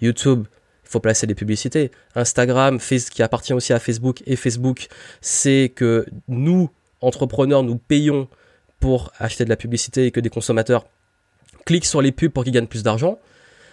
YouTube, 0.00 0.46
il 0.84 0.90
faut 0.90 1.00
placer 1.00 1.26
des 1.26 1.34
publicités. 1.34 1.90
Instagram, 2.14 2.78
qui 2.78 3.22
appartient 3.22 3.54
aussi 3.54 3.72
à 3.72 3.78
Facebook 3.78 4.22
et 4.26 4.36
Facebook, 4.36 4.88
c'est 5.20 5.72
que 5.74 6.06
nous, 6.28 6.70
entrepreneurs, 7.00 7.62
nous 7.62 7.78
payons 7.78 8.28
pour 8.84 9.12
acheter 9.18 9.46
de 9.46 9.48
la 9.48 9.56
publicité 9.56 10.04
et 10.04 10.10
que 10.10 10.20
des 10.20 10.28
consommateurs 10.28 10.84
cliquent 11.64 11.86
sur 11.86 12.02
les 12.02 12.12
pubs 12.12 12.30
pour 12.30 12.44
qu'ils 12.44 12.52
gagnent 12.52 12.66
plus 12.66 12.82
d'argent, 12.82 13.18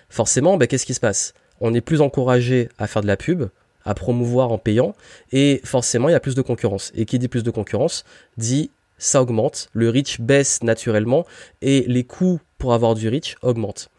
forcément, 0.10 0.56
ben, 0.56 0.68
qu'est-ce 0.68 0.86
qui 0.86 0.94
se 0.94 1.02
passe? 1.02 1.34
On 1.60 1.74
est 1.74 1.82
plus 1.82 2.00
encouragé 2.00 2.70
à 2.78 2.88
faire 2.88 3.02
de 3.02 3.08
la 3.08 3.18
pub, 3.18 3.50
à 3.84 3.94
promouvoir 3.94 4.54
en 4.54 4.58
payant, 4.58 4.96
et 5.34 5.60
forcément, 5.66 6.08
il 6.08 6.14
y 6.14 6.16
a 6.16 6.22
plus 6.22 6.34
de 6.34 6.42
concurrence. 6.42 6.94
Et 6.96 7.04
qui 7.04 7.20
dit 7.20 7.28
plus 7.28 7.44
de 7.44 7.52
concurrence 7.52 8.06
dit 8.38 8.72
ça 8.98 9.22
augmente, 9.22 9.68
le 9.74 9.90
reach 9.90 10.22
baisse 10.22 10.64
naturellement, 10.64 11.26
et 11.62 11.84
les 11.90 12.06
coûts 12.06 12.40
pour 12.58 12.74
avoir 12.74 12.96
du 12.96 13.10
reach 13.10 13.36
augmentent. 13.42 13.90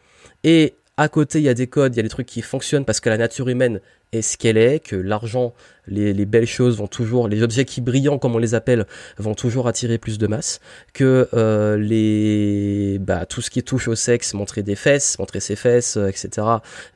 Et 0.45 0.73
à 0.97 1.11
côté, 1.11 1.41
il 1.41 1.45
y 1.45 1.51
a 1.51 1.55
des 1.55 1.67
codes, 1.67 1.95
il 1.95 1.99
y 1.99 2.01
a 2.01 2.05
des 2.05 2.09
trucs 2.09 2.27
qui 2.27 2.41
fonctionnent 2.41 2.87
parce 2.87 3.01
que 3.01 3.11
la 3.11 3.19
nature 3.19 3.51
humaine 3.51 3.83
est 4.13 4.23
ce 4.23 4.37
qu'elle 4.37 4.59
est, 4.59 4.81
que 4.81 4.97
l'argent, 4.97 5.55
les, 5.87 6.13
belles 6.27 6.47
choses 6.47 6.77
vont 6.77 6.87
toujours, 6.87 7.29
les 7.29 7.43
objets 7.43 7.65
qui 7.65 7.81
brillants 7.81 8.19
comme 8.19 8.35
on 8.35 8.39
les 8.39 8.55
appelle, 8.55 8.87
vont 9.19 9.35
toujours 9.35 9.69
attirer 9.69 9.99
plus 9.99 10.19
de 10.19 10.27
masse, 10.27 10.61
que 10.93 11.29
euh, 11.35 11.77
les, 11.79 12.99
bah, 13.01 13.27
tout 13.27 13.41
ce 13.41 13.51
qui 13.51 13.63
touche 13.63 13.89
au 13.89 13.95
sexe, 13.95 14.35
montrer 14.35 14.63
des 14.63 14.77
fesses, 14.77 15.19
montrer 15.19 15.41
ses 15.41 15.57
fesses, 15.57 15.97
euh, 15.97 16.09
etc., 16.09 16.47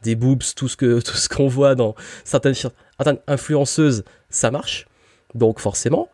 des 0.02 0.14
boobs, 0.14 0.42
tout 0.54 0.68
ce 0.68 0.76
que 0.76 1.00
tout 1.04 1.16
ce 1.16 1.28
qu'on 1.28 1.48
voit 1.48 1.74
dans 1.74 1.94
certaines, 2.24 2.54
certaines 2.54 3.18
influenceuses, 3.26 4.04
ça 4.28 4.50
marche. 4.50 4.86
Donc 5.34 5.58
forcément, 5.58 6.10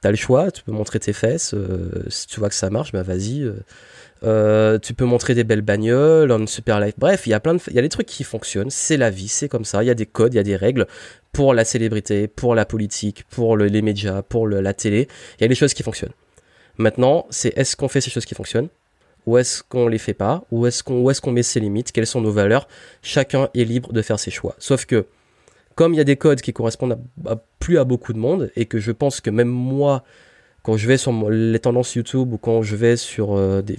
t'as 0.00 0.10
le 0.10 0.16
choix, 0.16 0.50
tu 0.50 0.62
peux 0.62 0.72
montrer 0.72 0.98
tes 0.98 1.12
fesses, 1.12 1.54
euh, 1.54 2.04
si 2.08 2.26
tu 2.26 2.40
vois 2.40 2.48
que 2.48 2.54
ça 2.54 2.70
marche, 2.70 2.92
bah 2.92 3.02
vas-y. 3.02 3.48
Euh, 4.22 4.78
tu 4.78 4.92
peux 4.92 5.04
montrer 5.04 5.34
des 5.34 5.44
belles 5.44 5.62
bagnoles, 5.62 6.30
un 6.30 6.46
super 6.46 6.80
life. 6.80 6.94
Bref, 6.98 7.26
il 7.26 7.30
y 7.30 7.34
a 7.34 7.40
plein 7.40 7.54
de, 7.54 7.60
il 7.68 7.74
y 7.74 7.78
a 7.78 7.82
des 7.82 7.88
trucs 7.88 8.06
qui 8.06 8.24
fonctionnent. 8.24 8.70
C'est 8.70 8.96
la 8.96 9.10
vie, 9.10 9.28
c'est 9.28 9.48
comme 9.48 9.64
ça. 9.64 9.82
Il 9.82 9.86
y 9.86 9.90
a 9.90 9.94
des 9.94 10.06
codes, 10.06 10.34
il 10.34 10.36
y 10.36 10.40
a 10.40 10.42
des 10.42 10.56
règles 10.56 10.86
pour 11.32 11.54
la 11.54 11.64
célébrité, 11.64 12.28
pour 12.28 12.54
la 12.54 12.64
politique, 12.64 13.24
pour 13.30 13.56
les 13.56 13.82
médias, 13.82 14.22
pour 14.22 14.46
la 14.48 14.74
télé. 14.74 15.08
Il 15.38 15.42
y 15.42 15.44
a 15.44 15.48
des 15.48 15.54
choses 15.54 15.74
qui 15.74 15.82
fonctionnent. 15.82 16.12
Maintenant, 16.76 17.26
c'est 17.30 17.56
est-ce 17.56 17.76
qu'on 17.76 17.88
fait 17.88 18.00
ces 18.00 18.10
choses 18.10 18.24
qui 18.24 18.34
fonctionnent 18.34 18.68
ou 19.26 19.36
est-ce 19.36 19.62
qu'on 19.62 19.86
les 19.86 19.98
fait 19.98 20.14
pas 20.14 20.44
Ou 20.50 20.66
est-ce 20.66 20.82
qu'on 20.82 21.08
est 21.10 21.20
qu'on 21.20 21.32
met 21.32 21.42
ses 21.42 21.60
limites? 21.60 21.92
Quelles 21.92 22.06
sont 22.06 22.22
nos 22.22 22.32
valeurs? 22.32 22.66
Chacun 23.02 23.50
est 23.54 23.64
libre 23.64 23.92
de 23.92 24.00
faire 24.00 24.18
ses 24.18 24.30
choix. 24.30 24.54
Sauf 24.58 24.86
que 24.86 25.06
comme 25.74 25.94
il 25.94 25.98
y 25.98 26.00
a 26.00 26.04
des 26.04 26.16
codes 26.16 26.40
qui 26.40 26.52
correspondent 26.52 26.98
plus 27.58 27.78
à 27.78 27.84
beaucoup 27.84 28.12
de 28.12 28.18
monde 28.18 28.50
et 28.56 28.66
que 28.66 28.78
je 28.78 28.92
pense 28.92 29.20
que 29.20 29.30
même 29.30 29.48
moi 29.48 30.04
quand 30.62 30.76
je 30.76 30.86
vais 30.86 30.96
sur 30.96 31.30
les 31.30 31.58
tendances 31.58 31.94
YouTube 31.94 32.32
ou 32.32 32.38
quand 32.38 32.62
je 32.62 32.76
vais 32.76 32.96
sur 32.96 33.34
euh, 33.34 33.62
des 33.62 33.76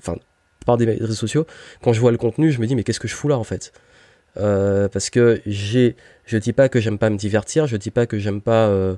par 0.65 0.77
des 0.77 0.85
réseaux 0.85 1.13
sociaux, 1.13 1.45
quand 1.81 1.93
je 1.93 1.99
vois 1.99 2.11
le 2.11 2.17
contenu, 2.17 2.51
je 2.51 2.59
me 2.59 2.67
dis 2.67 2.75
mais 2.75 2.83
qu'est-ce 2.83 2.99
que 2.99 3.07
je 3.07 3.15
fous 3.15 3.27
là 3.27 3.37
en 3.37 3.43
fait? 3.43 3.71
Euh, 4.37 4.87
Parce 4.87 5.09
que 5.09 5.41
j'ai, 5.45 5.95
je 6.25 6.37
dis 6.37 6.53
pas 6.53 6.69
que 6.69 6.79
j'aime 6.79 6.97
pas 6.97 7.09
me 7.09 7.17
divertir, 7.17 7.67
je 7.67 7.77
dis 7.77 7.91
pas 7.91 8.05
que 8.05 8.17
j'aime 8.17 8.41
pas, 8.41 8.67
euh, 8.67 8.95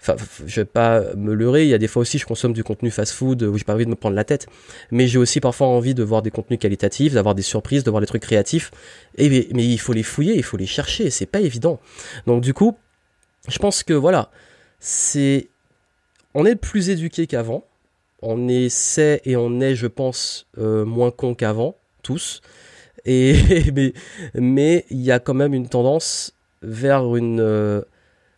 enfin, 0.00 0.16
je 0.46 0.60
vais 0.60 0.64
pas 0.64 1.14
me 1.14 1.34
leurrer. 1.34 1.62
Il 1.64 1.68
y 1.68 1.74
a 1.74 1.78
des 1.78 1.86
fois 1.86 2.02
aussi, 2.02 2.18
je 2.18 2.26
consomme 2.26 2.52
du 2.52 2.64
contenu 2.64 2.90
fast-food 2.90 3.42
où 3.42 3.56
j'ai 3.56 3.64
pas 3.64 3.74
envie 3.74 3.84
de 3.84 3.90
me 3.90 3.96
prendre 3.96 4.16
la 4.16 4.24
tête, 4.24 4.46
mais 4.90 5.06
j'ai 5.06 5.18
aussi 5.18 5.40
parfois 5.40 5.68
envie 5.68 5.94
de 5.94 6.02
voir 6.02 6.22
des 6.22 6.30
contenus 6.30 6.58
qualitatifs, 6.58 7.12
d'avoir 7.14 7.34
des 7.34 7.42
surprises, 7.42 7.84
de 7.84 7.90
voir 7.90 8.00
des 8.00 8.06
trucs 8.06 8.22
créatifs. 8.22 8.70
Et 9.18 9.28
mais, 9.28 9.48
mais 9.52 9.64
il 9.64 9.78
faut 9.78 9.92
les 9.92 10.02
fouiller, 10.02 10.34
il 10.34 10.42
faut 10.42 10.56
les 10.56 10.66
chercher, 10.66 11.10
c'est 11.10 11.26
pas 11.26 11.40
évident. 11.40 11.78
Donc 12.26 12.42
du 12.42 12.54
coup, 12.54 12.76
je 13.48 13.58
pense 13.58 13.82
que 13.84 13.94
voilà, 13.94 14.30
c'est, 14.80 15.50
on 16.34 16.44
est 16.44 16.56
plus 16.56 16.90
éduqué 16.90 17.26
qu'avant 17.26 17.64
on 18.22 18.48
essaie 18.48 19.20
et 19.24 19.36
on 19.36 19.60
est, 19.60 19.74
je 19.74 19.86
pense, 19.86 20.46
euh, 20.58 20.84
moins 20.84 21.10
con 21.10 21.34
qu'avant, 21.34 21.76
tous. 22.02 22.40
Et 23.04 23.34
mais 24.34 24.86
il 24.90 25.00
y 25.00 25.10
a 25.10 25.18
quand 25.18 25.34
même 25.34 25.54
une 25.54 25.68
tendance 25.68 26.34
vers 26.62 27.16
une 27.16 27.40
euh, 27.40 27.82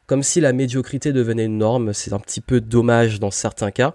comme 0.07 0.23
si 0.23 0.41
la 0.41 0.53
médiocrité 0.53 1.13
devenait 1.13 1.45
une 1.45 1.59
norme. 1.59 1.93
C'est 1.93 2.13
un 2.13 2.19
petit 2.19 2.41
peu 2.41 2.61
dommage 2.61 3.21
dans 3.21 3.31
certains 3.31 3.71
cas. 3.71 3.95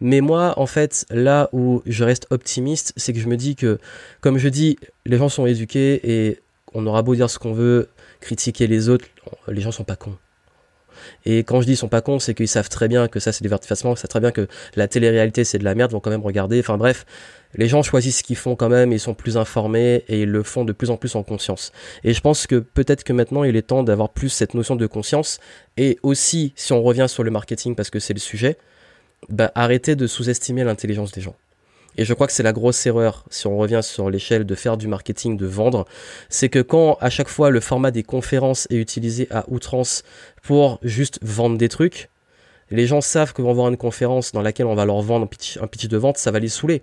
Mais 0.00 0.20
moi, 0.20 0.54
en 0.58 0.66
fait, 0.66 1.06
là 1.10 1.48
où 1.52 1.82
je 1.86 2.04
reste 2.04 2.26
optimiste, 2.30 2.92
c'est 2.96 3.12
que 3.12 3.20
je 3.20 3.28
me 3.28 3.36
dis 3.36 3.54
que, 3.54 3.78
comme 4.20 4.38
je 4.38 4.48
dis, 4.48 4.76
les 5.06 5.16
gens 5.16 5.28
sont 5.28 5.46
éduqués 5.46 6.00
et 6.28 6.40
on 6.74 6.86
aura 6.86 7.02
beau 7.02 7.14
dire 7.14 7.28
ce 7.30 7.38
qu'on 7.38 7.52
veut, 7.52 7.88
critiquer 8.20 8.66
les 8.66 8.88
autres, 8.88 9.04
les 9.48 9.60
gens 9.60 9.72
sont 9.72 9.84
pas 9.84 9.96
cons. 9.96 10.16
Et 11.24 11.38
quand 11.38 11.60
je 11.60 11.66
dis 11.66 11.72
ils 11.72 11.76
sont 11.76 11.88
pas 11.88 12.00
cons, 12.00 12.18
c'est 12.18 12.34
qu'ils 12.34 12.48
savent 12.48 12.68
très 12.68 12.88
bien 12.88 13.08
que 13.08 13.20
ça 13.20 13.32
c'est 13.32 13.42
du 13.42 13.48
divertissement, 13.48 13.94
ils 13.94 13.98
savent 13.98 14.08
très 14.08 14.20
bien 14.20 14.32
que 14.32 14.48
la 14.76 14.88
télé-réalité 14.88 15.44
c'est 15.44 15.58
de 15.58 15.64
la 15.64 15.74
merde, 15.74 15.92
vont 15.92 16.00
quand 16.00 16.10
même 16.10 16.22
regarder. 16.22 16.60
Enfin 16.60 16.76
bref, 16.76 17.04
les 17.54 17.68
gens 17.68 17.82
choisissent 17.82 18.18
ce 18.18 18.22
qu'ils 18.22 18.36
font 18.36 18.56
quand 18.56 18.68
même, 18.68 18.92
ils 18.92 19.00
sont 19.00 19.14
plus 19.14 19.36
informés 19.36 20.04
et 20.08 20.22
ils 20.22 20.30
le 20.30 20.42
font 20.42 20.64
de 20.64 20.72
plus 20.72 20.90
en 20.90 20.96
plus 20.96 21.14
en 21.16 21.22
conscience. 21.22 21.72
Et 22.04 22.14
je 22.14 22.20
pense 22.20 22.46
que 22.46 22.56
peut-être 22.56 23.04
que 23.04 23.12
maintenant 23.12 23.44
il 23.44 23.56
est 23.56 23.62
temps 23.62 23.82
d'avoir 23.82 24.10
plus 24.10 24.28
cette 24.28 24.54
notion 24.54 24.76
de 24.76 24.86
conscience 24.86 25.38
et 25.76 25.98
aussi, 26.02 26.52
si 26.56 26.72
on 26.72 26.82
revient 26.82 27.06
sur 27.08 27.22
le 27.22 27.30
marketing 27.30 27.74
parce 27.74 27.90
que 27.90 27.98
c'est 27.98 28.14
le 28.14 28.20
sujet, 28.20 28.56
bah, 29.28 29.52
arrêter 29.54 29.96
de 29.96 30.06
sous-estimer 30.06 30.64
l'intelligence 30.64 31.12
des 31.12 31.20
gens. 31.20 31.36
Et 31.96 32.04
je 32.04 32.14
crois 32.14 32.26
que 32.26 32.32
c'est 32.32 32.42
la 32.42 32.52
grosse 32.52 32.86
erreur, 32.86 33.24
si 33.30 33.46
on 33.46 33.58
revient 33.58 33.80
sur 33.82 34.08
l'échelle 34.08 34.44
de 34.44 34.54
faire 34.54 34.76
du 34.76 34.88
marketing, 34.88 35.36
de 35.36 35.46
vendre, 35.46 35.86
c'est 36.30 36.48
que 36.48 36.60
quand 36.60 36.96
à 37.00 37.10
chaque 37.10 37.28
fois 37.28 37.50
le 37.50 37.60
format 37.60 37.90
des 37.90 38.02
conférences 38.02 38.66
est 38.70 38.76
utilisé 38.76 39.28
à 39.30 39.44
outrance 39.48 40.02
pour 40.42 40.78
juste 40.82 41.18
vendre 41.22 41.58
des 41.58 41.68
trucs, 41.68 42.08
les 42.70 42.86
gens 42.86 43.02
savent 43.02 43.34
que 43.34 43.42
vont 43.42 43.52
voir 43.52 43.68
une 43.68 43.76
conférence 43.76 44.32
dans 44.32 44.40
laquelle 44.40 44.66
on 44.66 44.74
va 44.74 44.86
leur 44.86 45.02
vendre 45.02 45.24
un 45.60 45.66
pitch, 45.66 45.88
de 45.88 45.96
vente, 45.98 46.16
ça 46.16 46.30
va 46.30 46.38
les 46.38 46.48
saouler. 46.48 46.82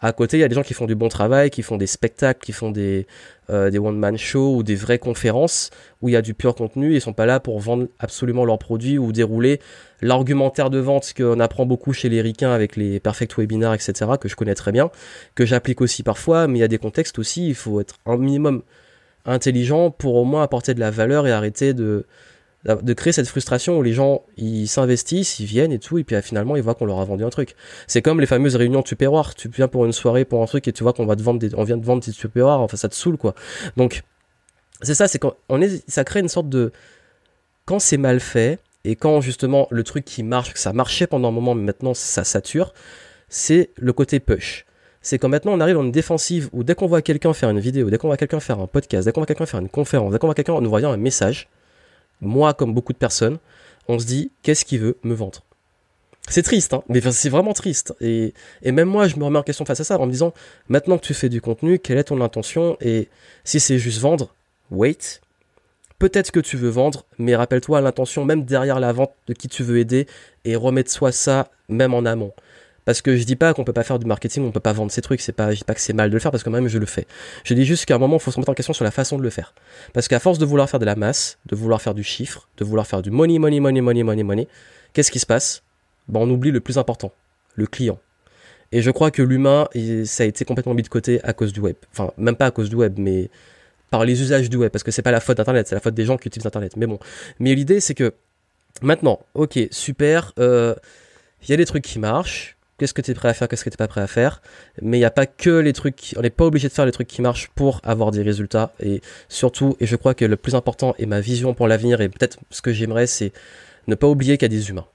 À 0.00 0.12
côté, 0.12 0.38
il 0.38 0.40
y 0.40 0.44
a 0.44 0.48
des 0.48 0.54
gens 0.54 0.62
qui 0.62 0.72
font 0.72 0.86
du 0.86 0.94
bon 0.94 1.10
travail, 1.10 1.50
qui 1.50 1.62
font 1.62 1.76
des 1.76 1.86
spectacles, 1.86 2.40
qui 2.40 2.52
font 2.52 2.70
des, 2.70 3.06
euh, 3.50 3.68
des 3.68 3.78
one-man 3.78 4.16
shows 4.16 4.56
ou 4.56 4.62
des 4.62 4.74
vraies 4.74 4.98
conférences 4.98 5.68
où 6.00 6.08
il 6.08 6.12
y 6.12 6.16
a 6.16 6.22
du 6.22 6.32
pur 6.32 6.54
contenu 6.54 6.94
ils 6.94 7.00
sont 7.02 7.12
pas 7.12 7.26
là 7.26 7.38
pour 7.38 7.60
vendre 7.60 7.88
absolument 7.98 8.46
leurs 8.46 8.58
produits 8.58 8.96
ou 8.96 9.12
dérouler 9.12 9.60
l'argumentaire 10.02 10.70
de 10.70 10.78
vente 10.78 11.12
qu'on 11.16 11.40
apprend 11.40 11.66
beaucoup 11.66 11.92
chez 11.92 12.08
les 12.08 12.20
ricains 12.20 12.52
avec 12.52 12.76
les 12.76 13.00
perfect 13.00 13.36
webinars, 13.36 13.74
etc., 13.74 14.12
que 14.20 14.28
je 14.28 14.36
connais 14.36 14.54
très 14.54 14.72
bien, 14.72 14.90
que 15.34 15.44
j'applique 15.44 15.80
aussi 15.80 16.02
parfois, 16.02 16.46
mais 16.46 16.58
il 16.58 16.60
y 16.60 16.64
a 16.64 16.68
des 16.68 16.78
contextes 16.78 17.18
aussi, 17.18 17.48
il 17.48 17.54
faut 17.54 17.80
être 17.80 17.96
un 18.06 18.16
minimum 18.16 18.62
intelligent 19.24 19.90
pour 19.90 20.14
au 20.14 20.24
moins 20.24 20.42
apporter 20.42 20.74
de 20.74 20.80
la 20.80 20.90
valeur 20.90 21.26
et 21.26 21.32
arrêter 21.32 21.74
de, 21.74 22.06
créer 22.96 23.12
cette 23.12 23.28
frustration 23.28 23.78
où 23.78 23.82
les 23.82 23.92
gens 23.92 24.22
s'investissent, 24.66 25.40
ils 25.40 25.46
viennent 25.46 25.72
et 25.72 25.78
tout, 25.78 25.98
et 25.98 26.04
puis 26.04 26.16
euh, 26.16 26.22
finalement 26.22 26.56
ils 26.56 26.62
voient 26.62 26.74
qu'on 26.74 26.86
leur 26.86 27.00
a 27.00 27.04
vendu 27.04 27.24
un 27.24 27.30
truc. 27.30 27.54
C'est 27.86 28.02
comme 28.02 28.20
les 28.20 28.26
fameuses 28.26 28.56
réunions 28.56 28.82
tupperware. 28.82 29.34
Tu 29.34 29.48
viens 29.48 29.68
pour 29.68 29.86
une 29.86 29.92
soirée 29.92 30.24
pour 30.24 30.42
un 30.42 30.46
truc 30.46 30.68
et 30.68 30.72
tu 30.72 30.82
vois 30.82 30.92
qu'on 30.92 31.06
va 31.06 31.16
te 31.16 31.22
vendre 31.22 31.38
des, 31.38 31.54
on 31.54 31.64
vient 31.64 31.76
de 31.76 31.84
vendre 31.84 32.04
des 32.04 32.12
tupperware, 32.12 32.60
enfin 32.60 32.76
ça 32.76 32.88
te 32.88 32.94
saoule 32.94 33.16
quoi. 33.16 33.34
Donc 33.76 34.02
c'est 34.82 34.94
ça, 34.94 35.08
c'est 35.08 35.18
quand 35.18 35.34
on 35.48 35.60
est, 35.60 35.88
ça 35.90 36.04
crée 36.04 36.20
une 36.20 36.28
sorte 36.28 36.48
de 36.48 36.72
quand 37.66 37.78
c'est 37.78 37.98
mal 37.98 38.20
fait 38.20 38.58
et 38.84 38.96
quand 38.96 39.20
justement 39.20 39.68
le 39.70 39.84
truc 39.84 40.04
qui 40.04 40.22
marche, 40.22 40.52
que 40.52 40.58
ça 40.58 40.72
marchait 40.72 41.06
pendant 41.06 41.28
un 41.28 41.32
moment, 41.32 41.54
mais 41.54 41.64
maintenant 41.64 41.94
ça 41.94 42.24
sature, 42.24 42.72
c'est 43.28 43.70
le 43.76 43.92
côté 43.92 44.20
push 44.20 44.64
c'est 45.02 45.18
quand 45.18 45.28
maintenant 45.28 45.52
on 45.52 45.60
arrive 45.60 45.78
en 45.78 45.84
une 45.84 45.92
défensive 45.92 46.48
où 46.52 46.62
dès 46.62 46.74
qu'on 46.74 46.86
voit 46.86 47.02
quelqu'un 47.02 47.32
faire 47.32 47.50
une 47.50 47.60
vidéo, 47.60 47.90
dès 47.90 47.98
qu'on 47.98 48.08
voit 48.08 48.16
quelqu'un 48.16 48.40
faire 48.40 48.60
un 48.60 48.66
podcast, 48.66 49.06
dès 49.06 49.12
qu'on 49.12 49.20
voit 49.20 49.26
quelqu'un 49.26 49.46
faire 49.46 49.60
une 49.60 49.68
conférence, 49.68 50.12
dès 50.12 50.18
qu'on 50.18 50.26
voit 50.26 50.34
quelqu'un 50.34 50.60
nous 50.60 50.68
voyant 50.68 50.92
un 50.92 50.98
message, 50.98 51.48
moi 52.20 52.54
comme 52.54 52.74
beaucoup 52.74 52.92
de 52.92 52.98
personnes, 52.98 53.38
on 53.88 53.98
se 53.98 54.04
dit 54.04 54.30
qu'est-ce 54.42 54.64
qu'il 54.64 54.80
veut 54.80 54.98
me 55.02 55.14
vendre? 55.14 55.42
C'est 56.28 56.42
triste, 56.42 56.74
hein 56.74 56.82
mais 56.88 57.00
c'est 57.00 57.30
vraiment 57.30 57.54
triste. 57.54 57.94
Et, 58.00 58.34
et, 58.62 58.72
même 58.72 58.88
moi, 58.88 59.08
je 59.08 59.16
me 59.16 59.24
remets 59.24 59.38
en 59.38 59.42
question 59.42 59.64
face 59.64 59.80
à 59.80 59.84
ça 59.84 59.98
en 59.98 60.06
me 60.06 60.12
disant, 60.12 60.32
maintenant 60.68 60.98
que 60.98 61.04
tu 61.04 61.14
fais 61.14 61.28
du 61.28 61.40
contenu, 61.40 61.78
quelle 61.78 61.98
est 61.98 62.04
ton 62.04 62.20
intention? 62.20 62.76
Et 62.80 63.08
si 63.42 63.58
c'est 63.58 63.78
juste 63.78 64.00
vendre, 64.00 64.34
wait. 64.70 65.22
Peut-être 66.00 66.30
que 66.30 66.40
tu 66.40 66.56
veux 66.56 66.70
vendre, 66.70 67.04
mais 67.18 67.36
rappelle-toi 67.36 67.82
l'intention 67.82 68.24
même 68.24 68.44
derrière 68.46 68.80
la 68.80 68.90
vente 68.90 69.12
de 69.26 69.34
qui 69.34 69.48
tu 69.48 69.62
veux 69.62 69.78
aider 69.78 70.06
et 70.46 70.56
remets-toi 70.56 71.12
ça 71.12 71.50
même 71.68 71.92
en 71.92 72.06
amont. 72.06 72.32
Parce 72.86 73.02
que 73.02 73.16
je 73.16 73.24
dis 73.24 73.36
pas 73.36 73.52
qu'on 73.52 73.64
peut 73.64 73.74
pas 73.74 73.84
faire 73.84 73.98
du 73.98 74.06
marketing, 74.06 74.44
on 74.44 74.50
peut 74.50 74.60
pas 74.60 74.72
vendre 74.72 74.90
ces 74.90 75.02
trucs, 75.02 75.20
c'est 75.20 75.32
pas, 75.32 75.52
je 75.52 75.58
dis 75.58 75.64
pas 75.64 75.74
que 75.74 75.80
c'est 75.82 75.92
mal 75.92 76.08
de 76.08 76.14
le 76.14 76.18
faire 76.18 76.30
parce 76.30 76.42
que 76.42 76.48
même 76.48 76.68
je 76.68 76.78
le 76.78 76.86
fais. 76.86 77.06
Je 77.44 77.52
dis 77.52 77.66
juste 77.66 77.84
qu'à 77.84 77.96
un 77.96 77.98
moment, 77.98 78.16
il 78.16 78.20
faut 78.22 78.30
se 78.30 78.36
remettre 78.36 78.50
en 78.50 78.54
question 78.54 78.72
sur 78.72 78.82
la 78.82 78.90
façon 78.90 79.18
de 79.18 79.22
le 79.22 79.28
faire. 79.28 79.52
Parce 79.92 80.08
qu'à 80.08 80.20
force 80.20 80.38
de 80.38 80.46
vouloir 80.46 80.70
faire 80.70 80.80
de 80.80 80.86
la 80.86 80.96
masse, 80.96 81.36
de 81.44 81.54
vouloir 81.54 81.82
faire 81.82 81.92
du 81.92 82.02
chiffre, 82.02 82.48
de 82.56 82.64
vouloir 82.64 82.86
faire 82.86 83.02
du 83.02 83.10
money, 83.10 83.38
money, 83.38 83.60
money, 83.60 83.82
money, 83.82 84.02
money, 84.02 84.22
money, 84.22 84.48
qu'est-ce 84.94 85.10
qui 85.10 85.18
se 85.18 85.26
passe? 85.26 85.62
Ben, 86.08 86.20
on 86.20 86.30
oublie 86.30 86.50
le 86.50 86.60
plus 86.60 86.78
important, 86.78 87.12
le 87.56 87.66
client. 87.66 87.98
Et 88.72 88.80
je 88.80 88.90
crois 88.90 89.10
que 89.10 89.20
l'humain, 89.20 89.68
ça 90.06 90.22
a 90.22 90.26
été 90.26 90.46
complètement 90.46 90.72
mis 90.72 90.82
de 90.82 90.88
côté 90.88 91.22
à 91.24 91.34
cause 91.34 91.52
du 91.52 91.60
web. 91.60 91.76
Enfin, 91.92 92.10
même 92.16 92.36
pas 92.36 92.46
à 92.46 92.50
cause 92.50 92.70
du 92.70 92.76
web, 92.76 92.94
mais 92.96 93.28
par 93.90 94.04
les 94.04 94.20
usages 94.22 94.48
du 94.48 94.56
web, 94.56 94.70
parce 94.70 94.84
que 94.84 94.90
c'est 94.90 95.02
pas 95.02 95.10
la 95.10 95.20
faute 95.20 95.36
d'Internet, 95.36 95.68
c'est 95.68 95.74
la 95.74 95.80
faute 95.80 95.94
des 95.94 96.04
gens 96.04 96.16
qui 96.16 96.28
utilisent 96.28 96.46
Internet. 96.46 96.76
Mais 96.76 96.86
bon, 96.86 96.98
mais 97.38 97.54
l'idée 97.54 97.80
c'est 97.80 97.94
que 97.94 98.14
maintenant, 98.82 99.20
ok, 99.34 99.58
super, 99.70 100.32
euh, 100.38 100.74
il 101.42 101.50
y 101.50 101.52
a 101.52 101.56
des 101.56 101.66
trucs 101.66 101.84
qui 101.84 101.98
marchent, 101.98 102.56
qu'est-ce 102.80 102.94
que 102.94 103.02
tu 103.02 103.10
es 103.10 103.14
prêt 103.14 103.28
à 103.28 103.34
faire, 103.34 103.48
qu'est-ce 103.48 103.64
que 103.64 103.70
tu 103.70 103.76
pas 103.76 103.88
prêt 103.88 104.00
à 104.00 104.06
faire. 104.06 104.40
Mais 104.80 104.96
il 104.96 105.00
n'y 105.00 105.06
a 105.06 105.10
pas 105.10 105.26
que 105.26 105.50
les 105.50 105.72
trucs, 105.72 106.14
on 106.16 106.22
n'est 106.22 106.30
pas 106.30 106.46
obligé 106.46 106.68
de 106.68 106.72
faire 106.72 106.86
les 106.86 106.92
trucs 106.92 107.08
qui 107.08 107.20
marchent 107.20 107.50
pour 107.54 107.80
avoir 107.84 108.10
des 108.10 108.22
résultats. 108.22 108.72
Et 108.80 109.02
surtout, 109.28 109.76
et 109.80 109.86
je 109.86 109.96
crois 109.96 110.14
que 110.14 110.24
le 110.24 110.36
plus 110.36 110.54
important 110.54 110.94
et 110.98 111.06
ma 111.06 111.20
vision 111.20 111.52
pour 111.52 111.68
l'avenir, 111.68 112.00
et 112.00 112.08
peut-être 112.08 112.38
ce 112.50 112.62
que 112.62 112.72
j'aimerais, 112.72 113.06
c'est 113.06 113.32
ne 113.86 113.94
pas 113.94 114.06
oublier 114.06 114.38
qu'il 114.38 114.50
y 114.50 114.54
a 114.54 114.58
des 114.58 114.70
humains. 114.70 114.86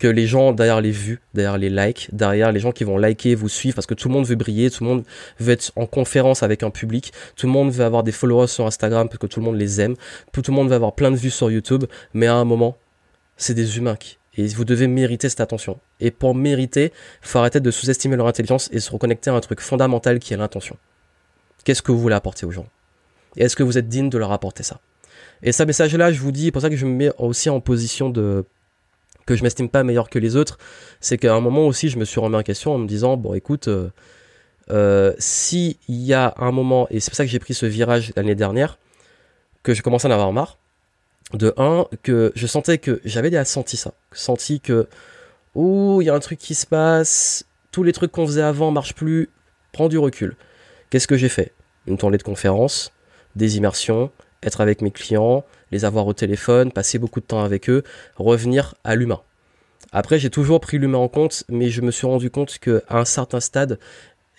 Que 0.00 0.08
les 0.08 0.26
gens 0.26 0.52
derrière 0.52 0.80
les 0.80 0.90
vues, 0.90 1.20
derrière 1.34 1.58
les 1.58 1.70
likes, 1.70 2.08
derrière 2.12 2.50
les 2.50 2.58
gens 2.58 2.72
qui 2.72 2.82
vont 2.82 2.98
liker, 2.98 3.36
vous 3.36 3.48
suivre, 3.48 3.76
parce 3.76 3.86
que 3.86 3.94
tout 3.94 4.08
le 4.08 4.14
monde 4.14 4.26
veut 4.26 4.34
briller, 4.34 4.70
tout 4.70 4.82
le 4.82 4.90
monde 4.90 5.04
veut 5.38 5.52
être 5.52 5.70
en 5.76 5.86
conférence 5.86 6.42
avec 6.42 6.64
un 6.64 6.70
public, 6.70 7.12
tout 7.36 7.46
le 7.46 7.52
monde 7.52 7.70
veut 7.70 7.84
avoir 7.84 8.02
des 8.02 8.12
followers 8.12 8.48
sur 8.48 8.66
Instagram 8.66 9.08
parce 9.08 9.18
que 9.18 9.28
tout 9.28 9.38
le 9.38 9.46
monde 9.46 9.56
les 9.56 9.80
aime, 9.80 9.94
tout 10.32 10.42
le 10.48 10.52
monde 10.52 10.68
veut 10.68 10.74
avoir 10.74 10.94
plein 10.94 11.12
de 11.12 11.16
vues 11.16 11.30
sur 11.30 11.50
YouTube, 11.50 11.84
mais 12.14 12.26
à 12.26 12.34
un 12.34 12.44
moment, 12.44 12.76
c'est 13.36 13.54
des 13.54 13.78
humains 13.78 13.96
et 14.36 14.46
vous 14.48 14.64
devez 14.64 14.86
mériter 14.86 15.28
cette 15.28 15.40
attention. 15.40 15.78
Et 15.98 16.10
pour 16.10 16.34
mériter, 16.34 16.92
il 17.22 17.26
faut 17.28 17.38
arrêter 17.38 17.60
de 17.60 17.70
sous-estimer 17.70 18.16
leur 18.16 18.26
intelligence 18.26 18.68
et 18.72 18.80
se 18.80 18.90
reconnecter 18.90 19.30
à 19.30 19.34
un 19.34 19.40
truc 19.40 19.60
fondamental 19.60 20.18
qui 20.18 20.34
est 20.34 20.36
l'intention. 20.36 20.76
Qu'est-ce 21.64 21.82
que 21.82 21.92
vous 21.92 22.00
voulez 22.00 22.14
apporter 22.14 22.46
aux 22.46 22.50
gens? 22.50 22.66
Et 23.36 23.44
est-ce 23.44 23.56
que 23.56 23.62
vous 23.62 23.76
êtes 23.76 23.88
digne 23.88 24.08
de 24.08 24.18
leur 24.18 24.32
apporter 24.32 24.62
ça? 24.62 24.80
Et 25.42 25.52
ce 25.52 25.62
message-là, 25.62 26.12
je 26.12 26.20
vous 26.20 26.32
dis, 26.32 26.50
pour 26.50 26.62
ça 26.62 26.70
que 26.70 26.76
je 26.76 26.86
me 26.86 26.92
mets 26.92 27.12
aussi 27.18 27.50
en 27.50 27.60
position 27.60 28.08
de 28.08 28.44
que 29.26 29.36
je 29.36 29.42
m'estime 29.42 29.68
pas 29.68 29.82
meilleur 29.82 30.10
que 30.10 30.18
les 30.18 30.36
autres, 30.36 30.58
c'est 31.00 31.18
qu'à 31.18 31.34
un 31.34 31.40
moment 31.40 31.66
aussi, 31.66 31.88
je 31.88 31.98
me 31.98 32.04
suis 32.04 32.20
remis 32.20 32.36
en 32.36 32.42
question 32.42 32.74
en 32.74 32.78
me 32.78 32.86
disant, 32.86 33.16
bon, 33.16 33.34
écoute, 33.34 33.68
euh, 33.68 33.90
euh, 34.70 35.12
s'il 35.18 35.76
y 35.88 36.14
a 36.14 36.34
un 36.38 36.52
moment, 36.52 36.86
et 36.90 37.00
c'est 37.00 37.10
pour 37.10 37.16
ça 37.16 37.24
que 37.24 37.30
j'ai 37.30 37.38
pris 37.38 37.54
ce 37.54 37.66
virage 37.66 38.12
l'année 38.16 38.34
dernière, 38.34 38.78
que 39.62 39.74
je 39.74 39.82
commençais 39.82 40.06
à 40.06 40.10
en 40.10 40.14
avoir 40.14 40.32
marre, 40.32 40.58
de 41.34 41.52
un, 41.56 41.86
que 42.02 42.32
je 42.34 42.46
sentais 42.46 42.78
que 42.78 43.00
j'avais 43.04 43.30
déjà 43.30 43.44
senti 43.44 43.76
ça, 43.76 43.92
senti 44.12 44.60
que 44.60 44.88
ouh, 45.54 46.00
il 46.02 46.06
y 46.06 46.10
a 46.10 46.14
un 46.14 46.20
truc 46.20 46.38
qui 46.38 46.54
se 46.54 46.66
passe, 46.66 47.44
tous 47.72 47.82
les 47.82 47.92
trucs 47.92 48.12
qu'on 48.12 48.26
faisait 48.26 48.42
avant 48.42 48.70
marchent 48.70 48.94
plus, 48.94 49.28
prends 49.72 49.88
du 49.88 49.98
recul. 49.98 50.36
Qu'est-ce 50.90 51.06
que 51.06 51.16
j'ai 51.16 51.28
fait? 51.28 51.52
Une 51.86 51.98
tournée 51.98 52.18
de 52.18 52.22
conférences, 52.22 52.92
des 53.36 53.56
immersions, 53.56 54.10
être 54.42 54.60
avec 54.60 54.82
mes 54.82 54.90
clients, 54.90 55.44
les 55.70 55.84
avoir 55.84 56.06
au 56.06 56.12
téléphone, 56.12 56.72
passer 56.72 56.98
beaucoup 56.98 57.20
de 57.20 57.26
temps 57.26 57.42
avec 57.42 57.68
eux, 57.68 57.82
revenir 58.16 58.74
à 58.84 58.94
l'humain. 58.96 59.20
Après, 59.92 60.18
j'ai 60.18 60.30
toujours 60.30 60.60
pris 60.60 60.78
l'humain 60.78 60.98
en 60.98 61.08
compte, 61.08 61.44
mais 61.48 61.68
je 61.68 61.80
me 61.80 61.90
suis 61.90 62.06
rendu 62.06 62.30
compte 62.30 62.58
qu'à 62.58 62.80
un 62.90 63.04
certain 63.04 63.40
stade, 63.40 63.78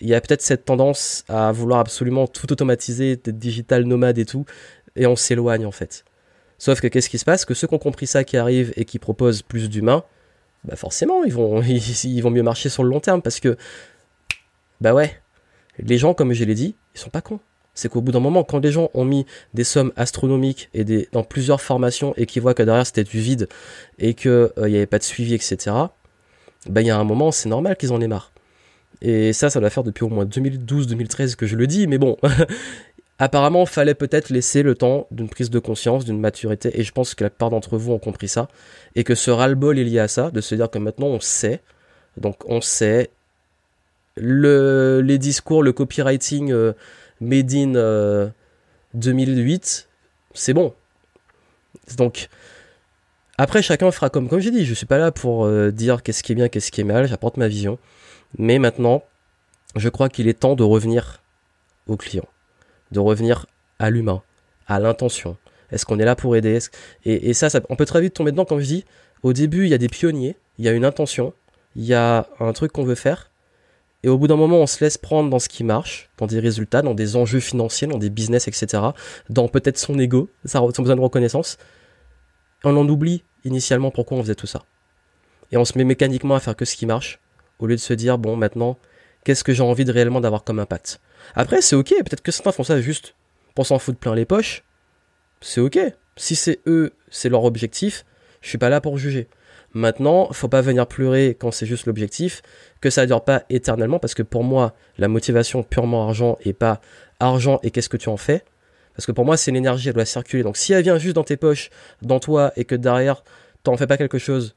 il 0.00 0.08
y 0.08 0.14
a 0.14 0.20
peut-être 0.20 0.42
cette 0.42 0.64
tendance 0.64 1.24
à 1.28 1.52
vouloir 1.52 1.80
absolument 1.80 2.26
tout 2.26 2.50
automatiser, 2.52 3.12
être 3.12 3.30
digital 3.30 3.84
nomade 3.84 4.18
et 4.18 4.24
tout, 4.24 4.44
et 4.96 5.06
on 5.06 5.16
s'éloigne 5.16 5.66
en 5.66 5.70
fait. 5.70 6.04
Sauf 6.58 6.80
que 6.80 6.86
qu'est-ce 6.86 7.10
qui 7.10 7.18
se 7.18 7.24
passe? 7.24 7.44
Que 7.44 7.54
ceux 7.54 7.66
qui 7.66 7.74
ont 7.74 7.78
compris 7.78 8.06
ça, 8.06 8.24
qui 8.24 8.36
arrivent 8.36 8.72
et 8.76 8.84
qui 8.84 8.98
proposent 8.98 9.42
plus 9.42 9.68
d'humains, 9.68 10.04
bah 10.64 10.76
forcément, 10.76 11.24
ils 11.24 11.32
vont, 11.32 11.62
ils, 11.62 12.20
vont 12.20 12.30
mieux 12.30 12.42
marcher 12.42 12.68
sur 12.68 12.84
le 12.84 12.90
long 12.90 13.00
terme 13.00 13.22
parce 13.22 13.40
que, 13.40 13.56
bah 14.80 14.94
ouais, 14.94 15.20
les 15.78 15.98
gens, 15.98 16.14
comme 16.14 16.32
je 16.32 16.44
l'ai 16.44 16.54
dit, 16.54 16.76
ils 16.94 17.00
sont 17.00 17.10
pas 17.10 17.20
cons. 17.20 17.40
C'est 17.74 17.88
qu'au 17.88 18.00
bout 18.00 18.12
d'un 18.12 18.20
moment, 18.20 18.44
quand 18.44 18.60
des 18.60 18.72
gens 18.72 18.90
ont 18.94 19.04
mis 19.04 19.24
des 19.54 19.64
sommes 19.64 19.92
astronomiques 19.96 20.68
et 20.74 20.84
des, 20.84 21.08
dans 21.12 21.24
plusieurs 21.24 21.60
formations 21.60 22.12
et 22.16 22.26
qu'ils 22.26 22.42
voient 22.42 22.54
que 22.54 22.62
derrière 22.62 22.86
c'était 22.86 23.04
du 23.04 23.18
vide 23.18 23.48
et 23.98 24.14
qu'il 24.14 24.30
euh, 24.30 24.50
n'y 24.58 24.76
avait 24.76 24.86
pas 24.86 24.98
de 24.98 25.04
suivi, 25.04 25.34
etc., 25.34 25.56
bah 26.68 26.80
il 26.80 26.86
y 26.86 26.90
a 26.90 26.98
un 26.98 27.04
moment, 27.04 27.32
c'est 27.32 27.48
normal 27.48 27.76
qu'ils 27.76 27.92
en 27.92 28.00
aient 28.00 28.08
marre. 28.08 28.30
Et 29.00 29.32
ça, 29.32 29.50
ça 29.50 29.58
doit 29.58 29.70
faire 29.70 29.82
depuis 29.82 30.04
au 30.04 30.08
moins 30.08 30.24
2012-2013 30.24 31.34
que 31.34 31.46
je 31.46 31.56
le 31.56 31.66
dis, 31.66 31.88
mais 31.88 31.98
bon, 31.98 32.16
Apparemment, 33.22 33.66
fallait 33.66 33.94
peut-être 33.94 34.30
laisser 34.30 34.64
le 34.64 34.74
temps 34.74 35.06
d'une 35.12 35.28
prise 35.28 35.48
de 35.48 35.60
conscience, 35.60 36.04
d'une 36.04 36.18
maturité, 36.18 36.80
et 36.80 36.82
je 36.82 36.90
pense 36.90 37.14
que 37.14 37.22
la 37.22 37.30
plupart 37.30 37.50
d'entre 37.50 37.76
vous 37.76 37.92
ont 37.92 38.00
compris 38.00 38.26
ça, 38.26 38.48
et 38.96 39.04
que 39.04 39.14
ce 39.14 39.30
ras-le-bol 39.30 39.78
est 39.78 39.84
lié 39.84 40.00
à 40.00 40.08
ça, 40.08 40.32
de 40.32 40.40
se 40.40 40.56
dire 40.56 40.68
que 40.68 40.78
maintenant 40.78 41.06
on 41.06 41.20
sait, 41.20 41.60
donc 42.16 42.36
on 42.46 42.60
sait, 42.60 43.10
le, 44.16 45.02
les 45.04 45.18
discours, 45.18 45.62
le 45.62 45.72
copywriting 45.72 46.50
euh, 46.50 46.72
made 47.22 47.54
in 47.54 48.32
2008, 48.94 49.88
euh, 49.88 49.92
c'est 50.34 50.54
bon. 50.54 50.74
Donc, 51.96 52.28
Après, 53.38 53.62
chacun 53.62 53.90
fera 53.90 54.10
comme, 54.10 54.28
comme 54.28 54.40
j'ai 54.40 54.50
dit, 54.50 54.64
je 54.64 54.74
suis 54.74 54.86
pas 54.86 54.98
là 54.98 55.10
pour 55.10 55.46
euh, 55.46 55.70
dire 55.70 56.02
qu'est-ce 56.02 56.22
qui 56.22 56.32
est 56.32 56.34
bien, 56.34 56.48
qu'est-ce 56.48 56.70
qui 56.70 56.80
est 56.82 56.84
mal, 56.84 57.08
j'apporte 57.08 57.38
ma 57.38 57.48
vision. 57.48 57.78
Mais 58.38 58.58
maintenant, 58.58 59.02
je 59.74 59.88
crois 59.88 60.08
qu'il 60.08 60.28
est 60.28 60.38
temps 60.38 60.54
de 60.54 60.62
revenir 60.62 61.22
au 61.86 61.96
client, 61.96 62.26
de 62.92 63.00
revenir 63.00 63.46
à 63.78 63.90
l'humain, 63.90 64.22
à 64.66 64.78
l'intention. 64.78 65.36
Est-ce 65.70 65.86
qu'on 65.86 65.98
est 65.98 66.04
là 66.04 66.14
pour 66.14 66.36
aider? 66.36 66.58
Et, 67.04 67.32
ça, 67.32 67.48
on 67.70 67.76
peut 67.76 67.86
très 67.86 68.00
vite 68.00 68.14
tomber 68.14 68.30
dedans, 68.30 68.44
comme 68.44 68.60
je 68.60 68.66
dis. 68.66 68.84
Au 69.22 69.32
début, 69.32 69.64
il 69.64 69.70
y 69.70 69.74
a 69.74 69.78
des 69.78 69.88
pionniers, 69.88 70.36
il 70.58 70.64
y 70.64 70.68
a 70.68 70.72
une 70.72 70.84
intention, 70.84 71.32
il 71.74 71.84
y 71.84 71.94
a 71.94 72.28
un 72.38 72.52
truc 72.52 72.70
qu'on 72.72 72.84
veut 72.84 72.94
faire. 72.94 73.31
Et 74.04 74.08
au 74.08 74.18
bout 74.18 74.26
d'un 74.26 74.36
moment, 74.36 74.58
on 74.58 74.66
se 74.66 74.82
laisse 74.82 74.98
prendre 74.98 75.30
dans 75.30 75.38
ce 75.38 75.48
qui 75.48 75.62
marche, 75.62 76.10
dans 76.18 76.26
des 76.26 76.40
résultats, 76.40 76.82
dans 76.82 76.94
des 76.94 77.14
enjeux 77.14 77.40
financiers, 77.40 77.86
dans 77.86 77.98
des 77.98 78.10
business, 78.10 78.48
etc. 78.48 78.82
Dans 79.30 79.46
peut-être 79.48 79.78
son 79.78 79.98
ego, 79.98 80.28
son 80.44 80.66
besoin 80.66 80.96
de 80.96 81.00
reconnaissance. 81.00 81.56
On 82.64 82.76
en 82.76 82.88
oublie 82.88 83.22
initialement 83.44 83.90
pourquoi 83.90 84.18
on 84.18 84.22
faisait 84.22 84.34
tout 84.34 84.46
ça. 84.46 84.64
Et 85.52 85.56
on 85.56 85.64
se 85.64 85.76
met 85.78 85.84
mécaniquement 85.84 86.34
à 86.34 86.40
faire 86.40 86.56
que 86.56 86.64
ce 86.64 86.74
qui 86.74 86.86
marche, 86.86 87.20
au 87.58 87.66
lieu 87.66 87.76
de 87.76 87.80
se 87.80 87.92
dire, 87.92 88.18
bon, 88.18 88.36
maintenant, 88.36 88.76
qu'est-ce 89.24 89.44
que 89.44 89.52
j'ai 89.52 89.62
envie 89.62 89.84
de 89.84 89.92
réellement 89.92 90.20
d'avoir 90.20 90.42
comme 90.42 90.58
impact? 90.58 91.00
Après, 91.34 91.62
c'est 91.62 91.76
ok, 91.76 91.90
peut-être 91.90 92.22
que 92.22 92.32
certains 92.32 92.52
font 92.52 92.64
ça 92.64 92.80
juste 92.80 93.14
pour 93.54 93.66
s'en 93.66 93.78
foutre 93.78 93.98
plein 93.98 94.14
les 94.14 94.24
poches. 94.24 94.64
C'est 95.40 95.60
ok. 95.60 95.78
Si 96.16 96.36
c'est 96.36 96.60
eux, 96.66 96.92
c'est 97.10 97.28
leur 97.28 97.44
objectif, 97.44 98.04
je 98.40 98.48
suis 98.48 98.58
pas 98.58 98.68
là 98.68 98.80
pour 98.80 98.98
juger. 98.98 99.28
Maintenant, 99.74 100.32
faut 100.32 100.48
pas 100.48 100.60
venir 100.60 100.86
pleurer 100.86 101.36
quand 101.38 101.50
c'est 101.50 101.66
juste 101.66 101.86
l'objectif, 101.86 102.42
que 102.80 102.90
ça 102.90 103.02
ne 103.02 103.06
dure 103.06 103.24
pas 103.24 103.44
éternellement, 103.48 103.98
parce 103.98 104.14
que 104.14 104.22
pour 104.22 104.44
moi, 104.44 104.74
la 104.98 105.08
motivation 105.08 105.62
purement 105.62 106.06
argent 106.08 106.36
et 106.44 106.52
pas 106.52 106.80
argent 107.20 107.58
et 107.62 107.70
qu'est-ce 107.70 107.88
que 107.88 107.96
tu 107.96 108.08
en 108.08 108.16
fais. 108.16 108.44
Parce 108.94 109.06
que 109.06 109.12
pour 109.12 109.24
moi, 109.24 109.36
c'est 109.36 109.50
l'énergie, 109.50 109.88
elle 109.88 109.94
doit 109.94 110.04
circuler. 110.04 110.42
Donc 110.42 110.56
si 110.56 110.72
elle 110.72 110.82
vient 110.82 110.98
juste 110.98 111.14
dans 111.14 111.24
tes 111.24 111.36
poches, 111.36 111.70
dans 112.02 112.20
toi, 112.20 112.52
et 112.56 112.64
que 112.64 112.74
derrière, 112.74 113.24
t'en 113.62 113.76
fais 113.76 113.86
pas 113.86 113.96
quelque 113.96 114.18
chose 114.18 114.54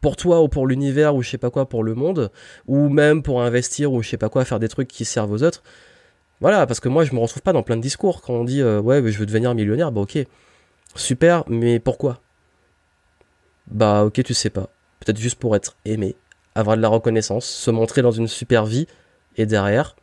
pour 0.00 0.16
toi 0.16 0.42
ou 0.42 0.48
pour 0.48 0.66
l'univers 0.66 1.14
ou 1.14 1.22
je 1.22 1.30
sais 1.30 1.38
pas 1.38 1.50
quoi 1.50 1.68
pour 1.68 1.82
le 1.82 1.94
monde, 1.94 2.30
ou 2.66 2.88
même 2.88 3.22
pour 3.22 3.42
investir 3.42 3.92
ou 3.92 4.02
je 4.02 4.08
sais 4.08 4.16
pas 4.16 4.28
quoi, 4.28 4.44
faire 4.44 4.58
des 4.58 4.68
trucs 4.68 4.88
qui 4.88 5.04
servent 5.04 5.32
aux 5.32 5.42
autres. 5.42 5.62
Voilà, 6.40 6.66
parce 6.66 6.80
que 6.80 6.88
moi 6.88 7.04
je 7.04 7.14
me 7.14 7.18
retrouve 7.18 7.42
pas 7.42 7.52
dans 7.52 7.62
plein 7.62 7.76
de 7.76 7.82
discours 7.82 8.20
quand 8.20 8.34
on 8.34 8.44
dit 8.44 8.60
euh, 8.60 8.80
ouais 8.80 9.00
je 9.10 9.18
veux 9.18 9.26
devenir 9.26 9.54
millionnaire, 9.54 9.92
bah 9.92 10.02
ok, 10.02 10.18
super, 10.94 11.44
mais 11.48 11.80
pourquoi? 11.80 12.20
Bah 13.70 14.04
ok, 14.04 14.22
tu 14.22 14.34
sais 14.34 14.50
pas. 14.50 14.68
Peut-être 15.00 15.18
juste 15.18 15.38
pour 15.38 15.56
être 15.56 15.76
aimé, 15.84 16.16
avoir 16.54 16.76
de 16.76 16.82
la 16.82 16.88
reconnaissance, 16.88 17.44
se 17.46 17.70
montrer 17.70 18.02
dans 18.02 18.10
une 18.10 18.28
super 18.28 18.66
vie, 18.66 18.86
et 19.36 19.46
derrière, 19.46 19.96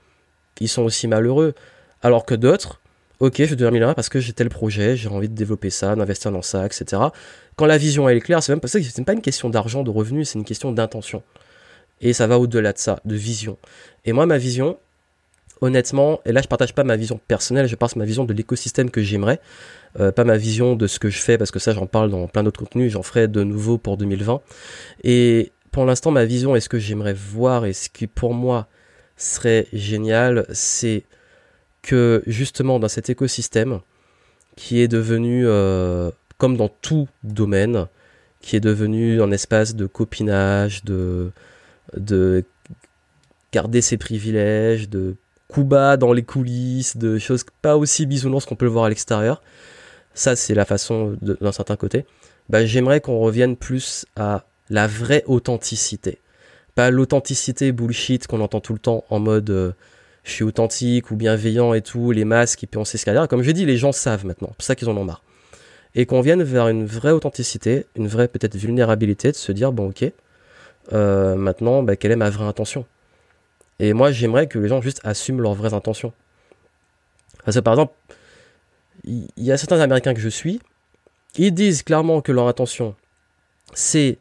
ils 0.60 0.70
sont 0.70 0.84
aussi 0.84 1.08
malheureux. 1.08 1.54
Alors 2.02 2.26
que 2.26 2.36
d'autres, 2.36 2.80
ok, 3.20 3.36
je 3.38 3.44
veux 3.44 3.56
devenir 3.56 3.72
millionnaire 3.72 3.96
parce 3.96 4.10
que 4.10 4.20
j'ai 4.20 4.34
tel 4.34 4.50
projet, 4.50 4.96
j'ai 4.96 5.08
envie 5.10 5.30
de 5.30 5.36
développer 5.36 5.70
ça, 5.70 5.96
d'investir 5.96 6.32
dans 6.32 6.42
ça, 6.42 6.66
etc. 6.66 7.02
Quand 7.56 7.66
la 7.66 7.78
vision 7.78 8.08
elle 8.10 8.18
est 8.18 8.22
claire, 8.22 8.44
c'est 8.44 8.52
même 8.52 8.60
pas 8.60 8.68
ça, 8.68 8.80
c'est 8.82 9.04
pas 9.04 9.14
une 9.14 9.22
question 9.22 9.50
d'argent, 9.50 9.84
de 9.84 9.90
revenus, 9.90 10.30
c'est 10.30 10.40
une 10.40 10.46
question 10.46 10.72
d'intention. 10.72 11.24
Et 12.02 12.12
ça 12.14 12.28
va 12.28 12.38
au-delà 12.38 12.74
de 12.74 12.78
ça, 12.78 13.00
de 13.06 13.16
vision. 13.16 13.58
Et 14.04 14.12
moi, 14.12 14.26
ma 14.26 14.38
vision, 14.38 14.78
honnêtement, 15.64 16.20
et 16.26 16.34
là 16.34 16.42
je 16.42 16.48
partage 16.50 16.76
pas 16.76 16.84
ma 16.84 16.98
vision 16.98 17.18
personnelle, 17.26 17.68
je 17.68 17.76
parle 17.76 17.94
ma 17.96 18.04
vision 18.04 18.26
de 18.26 18.34
l'écosystème 18.34 18.92
que 18.92 19.02
j'aimerais, 19.02 19.40
euh, 19.98 20.12
pas 20.12 20.26
ma 20.26 20.36
vision 20.36 20.76
de 20.76 20.88
ce 20.88 21.00
que 21.00 21.10
je 21.10 21.20
fais, 21.20 21.38
parce 21.38 21.52
que 21.52 21.60
ça 21.60 21.72
j'en 21.72 21.88
parle 21.88 22.12
dans 22.12 22.28
plein 22.28 22.44
d'autres 22.44 22.60
contenus, 22.60 22.92
j'en 22.92 23.02
ferai 23.02 23.30
de 23.30 23.44
nouveau 23.44 23.78
pour 23.78 23.96
2020. 23.96 24.42
Et 25.06 25.54
pour 25.72 25.86
l'instant, 25.86 26.12
ma 26.12 26.26
vision 26.26 26.58
et 26.58 26.60
ce 26.60 26.68
que 26.68 26.80
j'aimerais 26.80 27.14
voir 27.14 27.66
et 27.66 27.72
ce 27.72 27.88
qui 27.88 28.08
pour 28.08 28.34
moi 28.34 28.68
serait 29.16 29.68
génial, 29.72 30.46
c'est 30.52 31.06
que 31.82 32.24
justement 32.28 32.78
dans 32.78 32.90
cet 32.90 33.10
écosystème 33.10 33.80
qui 34.58 34.82
est 34.82 34.90
devenu, 34.90 35.48
euh, 35.48 36.12
comme 36.38 36.58
dans 36.58 36.70
tout 36.70 37.08
domaine, 37.24 37.88
qui 38.42 38.58
est 38.58 38.60
devenu 38.60 39.22
un 39.22 39.32
espace 39.32 39.76
de 39.76 39.86
copinage, 39.86 40.84
de 40.84 41.32
garder 43.54 43.80
ses 43.80 43.96
privilèges, 43.98 44.90
de 44.90 45.16
coups 45.48 45.68
bas 45.68 45.98
dans 45.98 46.14
les 46.14 46.24
coulisses, 46.24 46.98
de 46.98 47.18
choses 47.18 47.46
pas 47.62 47.78
aussi 47.78 48.06
bisounours 48.06 48.46
qu'on 48.46 48.56
peut 48.56 48.66
le 48.66 48.72
voir 48.72 48.86
à 48.86 48.90
l'extérieur. 48.90 49.42
Ça, 50.14 50.36
c'est 50.36 50.54
la 50.54 50.66
façon 50.66 51.18
d'un 51.22 51.52
certain 51.52 51.76
côté. 51.76 52.06
Bah, 52.50 52.66
j'aimerais 52.66 53.02
qu'on 53.02 53.20
revienne 53.20 53.56
plus 53.56 54.06
à 54.16 54.46
la 54.70 54.88
vraie 54.88 55.24
authenticité. 55.28 56.20
Pas 56.76 56.90
l'authenticité 56.90 57.72
bullshit 57.72 58.28
qu'on 58.28 58.42
entend 58.42 58.60
tout 58.60 58.74
le 58.74 58.80
temps 58.80 59.06
en 59.10 59.20
mode 59.20 59.50
euh, 59.50 59.72
je 60.24 60.32
suis 60.32 60.44
authentique 60.44 61.12
ou 61.12 61.16
bienveillant 61.16 61.74
et 61.74 61.82
tout, 61.82 62.12
les 62.12 62.26
masques 62.26 62.64
et 62.64 62.68
puis 62.68 62.80
on 62.80 62.86
sait 62.86 62.98
ce 62.98 63.04
qu'il 63.04 63.14
y 63.14 63.18
a 63.18 63.28
Comme 63.28 63.44
je 63.44 63.52
dis, 63.52 63.66
les 63.66 63.78
gens 63.78 63.92
savent 63.92 64.26
maintenant. 64.26 64.54
C'est 64.60 64.68
ça 64.68 64.76
qu'ils 64.76 64.90
en 64.90 64.98
ont 64.98 65.04
marre. 65.04 65.24
Et 65.96 66.06
qu'on 66.06 66.22
vienne 66.22 66.42
vers 66.42 66.70
une 66.70 66.86
vraie 66.86 67.12
authenticité, 67.12 67.86
une 67.96 68.08
vraie 68.08 68.28
peut-être 68.28 68.56
vulnérabilité, 68.56 69.32
de 69.32 69.36
se 69.36 69.52
dire 69.52 69.72
bon 69.72 69.90
ok, 69.90 70.06
euh, 70.92 71.36
maintenant 71.36 71.84
bah, 71.84 71.96
quelle 71.96 72.12
est 72.12 72.18
ma 72.18 72.30
vraie 72.30 72.46
intention? 72.46 72.86
Et 73.84 73.92
moi, 73.92 74.14
j'aimerais 74.14 74.48
que 74.48 74.58
les 74.60 74.70
gens 74.70 74.82
juste 74.82 75.02
assument 75.04 75.42
leurs 75.42 75.56
vraies 75.56 75.74
intentions. 75.74 76.14
Parce 77.44 77.58
que 77.58 77.62
par 77.62 77.74
exemple, 77.74 77.94
il 79.04 79.28
y 79.36 79.52
a 79.52 79.58
certains 79.58 79.82
Américains 79.82 80.14
que 80.14 80.22
je 80.22 80.30
suis, 80.30 80.62
ils 81.36 81.54
disent 81.54 81.84
clairement 81.84 82.22
que 82.22 82.32
leur 82.32 82.48
intention, 82.48 82.96
c'est 83.74 84.20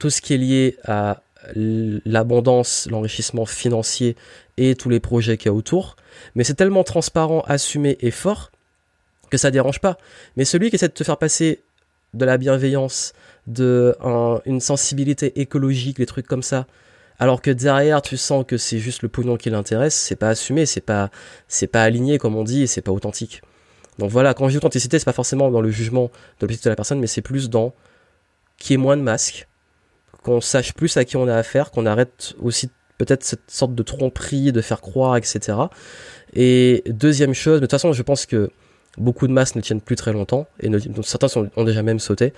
tout 0.00 0.10
ce 0.10 0.20
qui 0.20 0.34
est 0.34 0.38
lié 0.38 0.76
à 0.84 1.22
l'abondance, 1.54 2.88
l'enrichissement 2.90 3.46
financier 3.46 4.16
et 4.56 4.74
tous 4.74 4.88
les 4.88 4.98
projets 4.98 5.36
qu'il 5.36 5.46
y 5.46 5.50
a 5.50 5.54
autour. 5.54 5.94
Mais 6.34 6.42
c'est 6.42 6.54
tellement 6.54 6.82
transparent, 6.82 7.42
assumé 7.46 7.96
et 8.00 8.10
fort 8.10 8.50
que 9.30 9.36
ça 9.38 9.52
dérange 9.52 9.78
pas. 9.78 9.96
Mais 10.36 10.44
celui 10.44 10.70
qui 10.70 10.76
essaie 10.76 10.88
de 10.88 10.92
te 10.92 11.04
faire 11.04 11.18
passer 11.18 11.62
de 12.14 12.24
la 12.24 12.36
bienveillance, 12.36 13.12
de 13.46 13.96
une 14.44 14.60
sensibilité 14.60 15.40
écologique, 15.40 15.98
des 15.98 16.06
trucs 16.06 16.26
comme 16.26 16.42
ça, 16.42 16.66
alors 17.18 17.42
que 17.42 17.50
derrière 17.50 18.02
tu 18.02 18.16
sens 18.16 18.44
que 18.46 18.56
c'est 18.56 18.78
juste 18.78 19.02
le 19.02 19.08
pognon 19.08 19.36
qui 19.36 19.50
l'intéresse, 19.50 19.94
c'est 19.94 20.16
pas 20.16 20.30
assumé, 20.30 20.66
c'est 20.66 20.80
pas 20.80 21.10
c'est 21.48 21.66
pas 21.66 21.82
aligné 21.82 22.18
comme 22.18 22.36
on 22.36 22.44
dit 22.44 22.62
et 22.62 22.66
c'est 22.66 22.82
pas 22.82 22.92
authentique. 22.92 23.42
Donc 23.98 24.10
voilà, 24.10 24.34
quand 24.34 24.46
je 24.48 24.52
dis 24.52 24.56
authenticité, 24.56 24.98
c'est 24.98 25.04
pas 25.04 25.12
forcément 25.12 25.50
dans 25.50 25.60
le 25.60 25.70
jugement 25.70 26.10
de 26.40 26.46
de 26.46 26.68
la 26.68 26.76
personne, 26.76 26.98
mais 26.98 27.06
c'est 27.06 27.22
plus 27.22 27.50
dans 27.50 27.74
qu'il 28.56 28.72
y 28.72 28.74
ait 28.74 28.78
moins 28.78 28.96
de 28.96 29.02
masques, 29.02 29.48
qu'on 30.22 30.40
sache 30.40 30.72
plus 30.72 30.96
à 30.96 31.04
qui 31.04 31.16
on 31.16 31.28
a 31.28 31.34
affaire, 31.34 31.70
qu'on 31.70 31.86
arrête 31.86 32.34
aussi 32.40 32.70
peut-être 32.98 33.24
cette 33.24 33.50
sorte 33.50 33.74
de 33.74 33.82
tromperie, 33.82 34.52
de 34.52 34.60
faire 34.60 34.80
croire, 34.80 35.16
etc. 35.16 35.58
Et 36.34 36.84
deuxième 36.86 37.34
chose, 37.34 37.56
de 37.60 37.66
toute 37.66 37.72
façon, 37.72 37.92
je 37.92 38.02
pense 38.02 38.26
que 38.26 38.50
beaucoup 38.96 39.26
de 39.26 39.32
masques 39.32 39.56
ne 39.56 39.60
tiennent 39.60 39.80
plus 39.80 39.96
très 39.96 40.12
longtemps, 40.12 40.46
et 40.60 40.70
certains 41.02 41.28
ont 41.56 41.64
déjà 41.64 41.82
même 41.82 41.98
sauté. 41.98 42.32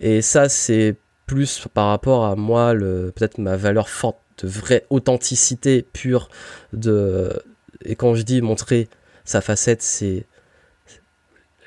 Et 0.00 0.22
ça, 0.22 0.48
c'est 0.48 0.96
plus 1.26 1.66
par 1.72 1.88
rapport 1.88 2.24
à 2.26 2.36
moi, 2.36 2.74
peut-être 2.74 3.38
ma 3.38 3.56
valeur 3.56 3.88
forte 3.88 4.18
de 4.42 4.48
vraie 4.48 4.84
authenticité 4.90 5.82
pure 5.92 6.28
de, 6.72 7.30
et 7.84 7.96
quand 7.96 8.14
je 8.14 8.22
dis 8.22 8.40
montrer 8.42 8.88
sa 9.24 9.40
facette, 9.40 9.82
c'est 9.82 10.26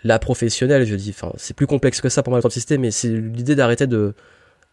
la 0.03 0.19
professionnelle, 0.19 0.85
je 0.85 0.95
dis, 0.95 1.09
enfin, 1.09 1.33
c'est 1.37 1.55
plus 1.55 1.67
complexe 1.67 2.01
que 2.01 2.09
ça 2.09 2.23
pour 2.23 2.31
moi 2.31 2.37
l'authenticité, 2.37 2.77
mais 2.77 2.91
c'est 2.91 3.09
l'idée 3.09 3.55
d'arrêter 3.55 3.87
de, 3.87 4.13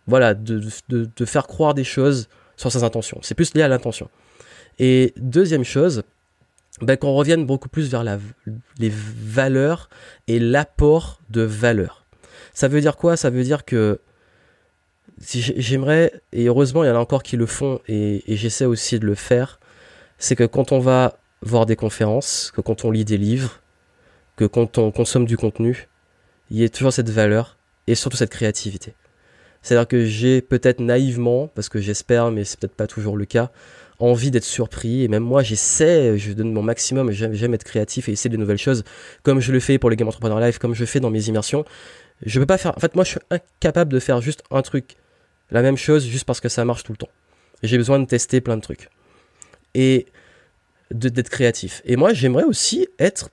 voilà, 0.07 0.35
de, 0.35 0.62
de, 0.88 1.25
faire 1.25 1.47
croire 1.47 1.75
des 1.75 1.85
choses 1.85 2.29
sur 2.57 2.70
ses 2.70 2.85
intentions. 2.85 3.18
C'est 3.23 3.35
plus 3.35 3.55
lié 3.55 3.62
à 3.62 3.68
l'intention. 3.68 4.09
Et 4.79 5.14
deuxième 5.16 5.64
chose, 5.64 6.03
ben, 6.83 6.97
qu'on 6.97 7.14
revienne 7.14 7.47
beaucoup 7.47 7.68
plus 7.68 7.88
vers 7.90 8.05
la, 8.05 8.18
les 8.79 8.92
valeurs 8.92 9.88
et 10.29 10.38
l'apport 10.38 11.20
de 11.31 11.42
valeur. 11.42 12.05
Ça 12.53 12.68
veut 12.68 12.81
dire 12.81 12.97
quoi? 12.97 13.16
Ça 13.16 13.31
veut 13.31 13.44
dire 13.44 13.64
que 13.64 14.01
j'aimerais, 15.20 16.12
et 16.32 16.46
heureusement 16.46 16.84
il 16.84 16.88
y 16.88 16.90
en 16.90 16.96
a 16.96 16.98
encore 16.98 17.22
qui 17.22 17.36
le 17.36 17.46
font, 17.46 17.80
et, 17.88 18.22
j'essaie 18.26 18.64
aussi 18.64 18.98
de 18.98 19.06
le 19.06 19.14
faire, 19.14 19.60
c'est 20.18 20.36
que 20.36 20.44
quand 20.44 20.72
on 20.72 20.78
va 20.78 21.18
voir 21.42 21.66
des 21.66 21.76
conférences, 21.76 22.52
que 22.54 22.60
quand 22.60 22.84
on 22.84 22.90
lit 22.90 23.04
des 23.04 23.18
livres, 23.18 23.60
que 24.36 24.44
quand 24.44 24.78
on 24.78 24.90
consomme 24.90 25.26
du 25.26 25.36
contenu, 25.36 25.88
il 26.50 26.58
y 26.58 26.64
ait 26.64 26.68
toujours 26.68 26.92
cette 26.92 27.10
valeur 27.10 27.58
et 27.86 27.94
surtout 27.94 28.16
cette 28.16 28.30
créativité. 28.30 28.94
C'est-à-dire 29.62 29.88
que 29.88 30.04
j'ai 30.04 30.42
peut-être 30.42 30.80
naïvement, 30.80 31.48
parce 31.48 31.68
que 31.68 31.80
j'espère, 31.80 32.30
mais 32.30 32.44
c'est 32.44 32.60
peut-être 32.60 32.74
pas 32.74 32.86
toujours 32.86 33.16
le 33.16 33.24
cas, 33.24 33.50
envie 33.98 34.30
d'être 34.30 34.44
surpris. 34.44 35.02
Et 35.04 35.08
même 35.08 35.22
moi, 35.22 35.42
j'essaie, 35.42 36.18
je 36.18 36.32
donne 36.32 36.52
mon 36.52 36.62
maximum, 36.62 37.10
j'aime 37.10 37.54
être 37.54 37.64
créatif 37.64 38.08
et 38.08 38.12
essayer 38.12 38.30
de 38.30 38.36
nouvelles 38.36 38.58
choses, 38.58 38.84
comme 39.22 39.40
je 39.40 39.52
le 39.52 39.60
fais 39.60 39.78
pour 39.78 39.90
les 39.90 39.96
Game 39.96 40.08
Entrepreneur 40.08 40.40
Live, 40.40 40.58
comme 40.58 40.74
je 40.74 40.84
fais 40.84 41.00
dans 41.00 41.10
mes 41.10 41.28
immersions. 41.28 41.64
Je 42.24 42.40
peux 42.40 42.46
pas 42.46 42.58
faire. 42.58 42.76
En 42.76 42.80
fait, 42.80 42.94
moi, 42.94 43.04
je 43.04 43.10
suis 43.10 43.20
incapable 43.30 43.92
de 43.92 44.00
faire 44.00 44.20
juste 44.20 44.42
un 44.50 44.62
truc 44.62 44.96
la 45.50 45.62
même 45.62 45.76
chose 45.76 46.06
juste 46.06 46.24
parce 46.24 46.40
que 46.40 46.48
ça 46.48 46.64
marche 46.64 46.82
tout 46.82 46.92
le 46.92 46.98
temps. 46.98 47.10
J'ai 47.62 47.76
besoin 47.76 47.98
de 47.98 48.06
tester 48.06 48.40
plein 48.40 48.56
de 48.56 48.62
trucs. 48.62 48.88
Et 49.74 50.06
d'être 50.90 51.28
créatif. 51.28 51.82
Et 51.84 51.96
moi, 51.96 52.12
j'aimerais 52.12 52.44
aussi 52.44 52.87
être 52.98 53.30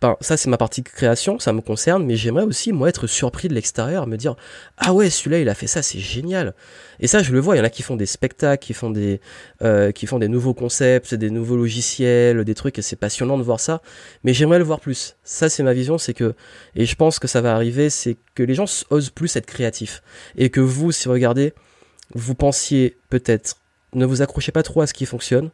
ben, 0.00 0.16
ça 0.22 0.38
c'est 0.38 0.48
ma 0.48 0.56
partie 0.56 0.82
création, 0.82 1.38
ça 1.38 1.52
me 1.52 1.60
concerne, 1.60 2.06
mais 2.06 2.16
j'aimerais 2.16 2.44
aussi 2.44 2.72
moi 2.72 2.88
être 2.88 3.06
surpris 3.06 3.48
de 3.48 3.54
l'extérieur, 3.54 4.06
me 4.06 4.16
dire 4.16 4.34
ah 4.78 4.94
ouais 4.94 5.10
celui-là 5.10 5.40
il 5.40 5.48
a 5.50 5.54
fait 5.54 5.66
ça, 5.66 5.82
c'est 5.82 5.98
génial. 5.98 6.54
Et 7.00 7.06
ça 7.06 7.22
je 7.22 7.32
le 7.32 7.38
vois, 7.40 7.56
il 7.56 7.58
y 7.58 7.60
en 7.60 7.64
a 7.64 7.70
qui 7.70 7.82
font 7.82 7.96
des 7.96 8.06
spectacles, 8.06 8.64
qui 8.64 8.72
font 8.72 8.88
des 8.88 9.20
euh, 9.62 9.92
qui 9.92 10.06
font 10.06 10.18
des 10.18 10.28
nouveaux 10.28 10.54
concepts, 10.54 11.14
des 11.14 11.28
nouveaux 11.28 11.56
logiciels, 11.56 12.44
des 12.44 12.54
trucs 12.54 12.78
et 12.78 12.82
c'est 12.82 12.96
passionnant 12.96 13.36
de 13.36 13.42
voir 13.42 13.60
ça. 13.60 13.82
Mais 14.24 14.32
j'aimerais 14.32 14.58
le 14.58 14.64
voir 14.64 14.80
plus. 14.80 15.16
Ça 15.22 15.50
c'est 15.50 15.62
ma 15.62 15.74
vision, 15.74 15.98
c'est 15.98 16.14
que 16.14 16.34
et 16.74 16.86
je 16.86 16.94
pense 16.96 17.18
que 17.18 17.28
ça 17.28 17.42
va 17.42 17.54
arriver, 17.54 17.90
c'est 17.90 18.16
que 18.34 18.42
les 18.42 18.54
gens 18.54 18.84
osent 18.88 19.10
plus 19.10 19.36
être 19.36 19.46
créatifs 19.46 20.02
et 20.36 20.48
que 20.48 20.60
vous 20.60 20.92
si 20.92 21.08
vous 21.08 21.12
regardez, 21.12 21.52
vous 22.14 22.34
pensiez 22.34 22.96
peut-être 23.10 23.56
ne 23.92 24.06
vous 24.06 24.22
accrochez 24.22 24.52
pas 24.52 24.62
trop 24.62 24.80
à 24.80 24.86
ce 24.86 24.94
qui 24.94 25.04
fonctionne 25.04 25.50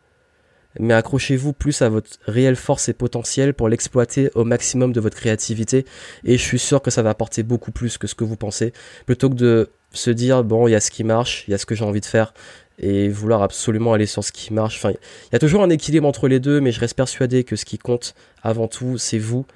mais 0.78 0.94
accrochez-vous 0.94 1.52
plus 1.52 1.82
à 1.82 1.88
votre 1.88 2.10
réelle 2.26 2.56
force 2.56 2.88
et 2.88 2.92
potentiel 2.92 3.54
pour 3.54 3.68
l'exploiter 3.68 4.30
au 4.34 4.44
maximum 4.44 4.92
de 4.92 5.00
votre 5.00 5.16
créativité. 5.16 5.84
Et 6.24 6.38
je 6.38 6.42
suis 6.42 6.58
sûr 6.58 6.82
que 6.82 6.90
ça 6.90 7.02
va 7.02 7.10
apporter 7.10 7.42
beaucoup 7.42 7.72
plus 7.72 7.98
que 7.98 8.06
ce 8.06 8.14
que 8.14 8.24
vous 8.24 8.36
pensez, 8.36 8.72
plutôt 9.06 9.30
que 9.30 9.34
de 9.34 9.70
se 9.92 10.10
dire 10.10 10.44
bon, 10.44 10.68
il 10.68 10.72
y 10.72 10.74
a 10.74 10.80
ce 10.80 10.90
qui 10.90 11.04
marche, 11.04 11.44
il 11.48 11.52
y 11.52 11.54
a 11.54 11.58
ce 11.58 11.66
que 11.66 11.74
j'ai 11.74 11.84
envie 11.84 12.00
de 12.00 12.06
faire, 12.06 12.34
et 12.78 13.08
vouloir 13.08 13.42
absolument 13.42 13.92
aller 13.92 14.06
sur 14.06 14.22
ce 14.22 14.32
qui 14.32 14.52
marche. 14.52 14.82
Il 14.84 15.32
y 15.32 15.36
a 15.36 15.38
toujours 15.38 15.62
un 15.62 15.70
équilibre 15.70 16.06
entre 16.06 16.28
les 16.28 16.40
deux, 16.40 16.60
mais 16.60 16.72
je 16.72 16.80
reste 16.80 16.96
persuadé 16.96 17.44
que 17.44 17.56
ce 17.56 17.64
qui 17.64 17.78
compte 17.78 18.14
avant 18.42 18.68
tout, 18.68 18.98
c'est 18.98 19.18
vous 19.18 19.46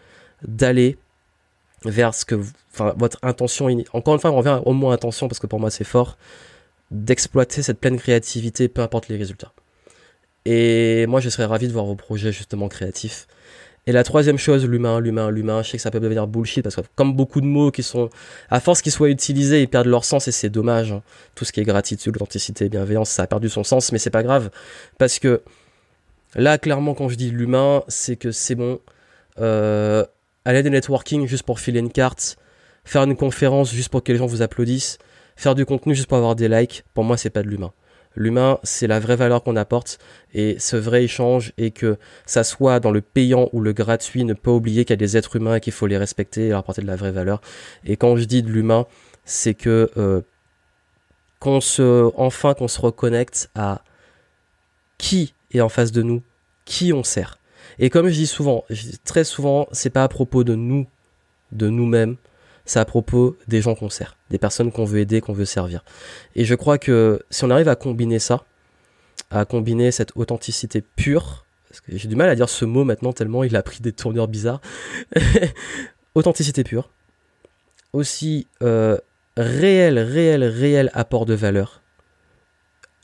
d'aller 0.42 0.96
vers 1.85 2.14
ce 2.14 2.24
que, 2.24 2.40
votre 2.74 3.18
intention. 3.22 3.68
Encore 3.92 4.14
une 4.14 4.20
fois, 4.20 4.30
on 4.30 4.37
revient 4.37 4.61
au 4.64 4.72
moins 4.72 4.94
intention 4.94 5.28
parce 5.28 5.38
que 5.38 5.46
pour 5.46 5.61
moi 5.61 5.70
c'est 5.70 5.85
fort 5.85 6.16
d'exploiter 6.90 7.62
cette 7.62 7.78
pleine 7.78 7.98
créativité, 7.98 8.68
peu 8.68 8.83
importe 8.83 9.09
les 9.09 9.16
résultats. 9.16 9.52
Et 10.46 11.07
moi, 11.07 11.20
je 11.20 11.29
serais 11.29 11.44
ravi 11.44 11.68
de 11.68 11.72
voir 11.72 11.85
vos 11.85 11.96
projets 11.96 12.33
justement 12.33 12.68
créatifs. 12.68 13.26
Et 13.87 13.92
la 13.92 14.05
troisième 14.05 14.38
chose, 14.38 14.66
l'humain, 14.66 15.00
l'humain, 15.00 15.31
l'humain, 15.31 15.62
je 15.62 15.70
sais 15.70 15.76
que 15.79 15.83
ça 15.83 15.90
peut 15.90 16.00
devenir 16.00 16.26
bullshit 16.26 16.62
parce 16.62 16.76
que 16.76 16.83
comme 16.94 17.14
beaucoup 17.14 17.40
de 17.40 17.46
mots 17.46 17.70
qui 17.70 17.83
sont, 17.83 18.11
à 18.50 18.61
force 18.61 18.83
qu'ils 18.83 18.92
soient 18.92 19.09
utilisés, 19.09 19.62
ils 19.62 19.68
perdent 19.68 19.87
leur 19.87 20.05
sens 20.05 20.29
et 20.29 20.33
c'est 20.33 20.50
dommage. 20.50 20.92
Hein. 20.92 21.03
Tout 21.35 21.44
ce 21.44 21.53
qui 21.53 21.61
est 21.61 21.64
gratitude, 21.64 22.14
authenticité, 22.16 22.68
bienveillance, 22.68 23.11
ça 23.11 23.22
a 23.22 23.26
perdu 23.26 23.48
son 23.48 23.64
sens, 23.64 23.90
mais 23.90 23.98
c'est 23.98 24.11
pas 24.11 24.22
grave 24.22 24.50
parce 24.98 25.18
que 25.18 25.42
là, 26.35 26.59
clairement, 26.59 26.94
quand 26.94 27.09
je 27.09 27.16
dis 27.16 27.31
l'humain, 27.31 27.83
c'est 27.88 28.16
que 28.16 28.33
c'est 28.33 28.55
bon. 28.55 28.81
Euh, 29.40 30.05
aller 30.44 30.62
des 30.62 30.70
networking 30.70 31.26
juste 31.26 31.44
pour 31.44 31.59
filer 31.59 31.81
une 31.81 31.90
carte, 31.90 32.37
faire 32.85 33.03
une 33.05 33.16
conférence 33.16 33.72
juste 33.72 33.88
pour 33.88 34.03
que 34.05 34.12
les 34.12 34.18
gens 34.18 34.26
vous 34.26 34.42
applaudissent, 34.42 34.98
faire 35.37 35.55
du 35.55 35.64
contenu 35.64 35.94
juste 35.94 36.07
pour 36.07 36.18
avoir 36.18 36.35
des 36.35 36.48
likes, 36.48 36.85
pour 36.92 37.05
moi, 37.05 37.16
c'est 37.16 37.31
pas 37.31 37.42
de 37.42 37.48
l'humain. 37.48 37.72
L'humain, 38.16 38.58
c'est 38.64 38.88
la 38.88 38.98
vraie 38.98 39.16
valeur 39.16 39.42
qu'on 39.42 39.54
apporte 39.56 39.98
et 40.34 40.58
ce 40.58 40.76
vrai 40.76 41.04
échange 41.04 41.52
et 41.58 41.70
que 41.70 41.96
ça 42.26 42.42
soit 42.42 42.80
dans 42.80 42.90
le 42.90 43.00
payant 43.00 43.48
ou 43.52 43.60
le 43.60 43.72
gratuit, 43.72 44.24
ne 44.24 44.34
pas 44.34 44.50
oublier 44.50 44.84
qu'il 44.84 44.92
y 44.92 44.94
a 44.94 44.96
des 44.96 45.16
êtres 45.16 45.36
humains 45.36 45.56
et 45.56 45.60
qu'il 45.60 45.72
faut 45.72 45.86
les 45.86 45.96
respecter 45.96 46.46
et 46.46 46.48
leur 46.50 46.58
apporter 46.60 46.82
de 46.82 46.88
la 46.88 46.96
vraie 46.96 47.12
valeur. 47.12 47.40
Et 47.84 47.96
quand 47.96 48.16
je 48.16 48.24
dis 48.24 48.42
de 48.42 48.50
l'humain, 48.50 48.86
c'est 49.24 49.54
que 49.54 49.90
euh, 49.96 50.22
qu'on 51.38 51.60
se, 51.60 52.10
enfin 52.16 52.54
qu'on 52.54 52.68
se 52.68 52.80
reconnecte 52.80 53.48
à 53.54 53.82
qui 54.98 55.34
est 55.52 55.60
en 55.60 55.68
face 55.68 55.92
de 55.92 56.02
nous, 56.02 56.22
qui 56.64 56.92
on 56.92 57.04
sert. 57.04 57.38
Et 57.78 57.90
comme 57.90 58.08
je 58.08 58.14
dis 58.14 58.26
souvent, 58.26 58.64
très 59.04 59.24
souvent, 59.24 59.68
c'est 59.72 59.90
pas 59.90 60.04
à 60.04 60.08
propos 60.08 60.44
de 60.44 60.54
nous, 60.54 60.86
de 61.52 61.68
nous-mêmes, 61.68 62.16
c'est 62.70 62.78
à 62.78 62.85
propos 62.85 63.37
des 63.48 63.61
gens 63.61 63.74
qu'on 63.74 63.90
sert, 63.90 64.16
des 64.30 64.38
personnes 64.38 64.70
qu'on 64.70 64.85
veut 64.85 65.00
aider, 65.00 65.20
qu'on 65.20 65.33
veut 65.33 65.44
servir. 65.44 65.85
Et 66.37 66.44
je 66.44 66.54
crois 66.54 66.78
que 66.78 67.20
si 67.28 67.42
on 67.42 67.50
arrive 67.50 67.66
à 67.66 67.74
combiner 67.74 68.20
ça, 68.20 68.44
à 69.33 69.44
combiner 69.44 69.90
cette 69.90 70.12
authenticité 70.14 70.80
pure, 70.80 71.44
parce 71.68 71.80
que 71.80 71.96
j'ai 71.96 72.06
du 72.06 72.14
mal 72.14 72.28
à 72.28 72.37
dire 72.37 72.48
ce 72.48 72.64
mot 72.64 72.85
maintenant 72.85 73.12
tellement 73.12 73.42
il 73.42 73.56
a 73.56 73.64
pris 73.64 73.80
des 73.80 73.90
tournures 73.90 74.28
bizarres, 74.28 74.61
authenticité 76.14 76.62
pure, 76.62 76.90
aussi 77.92 78.46
euh, 78.62 78.96
réel, 79.37 79.98
réel, 79.98 80.44
réel 80.44 80.90
apport 80.94 81.26
de 81.26 81.35
valeur 81.35 81.83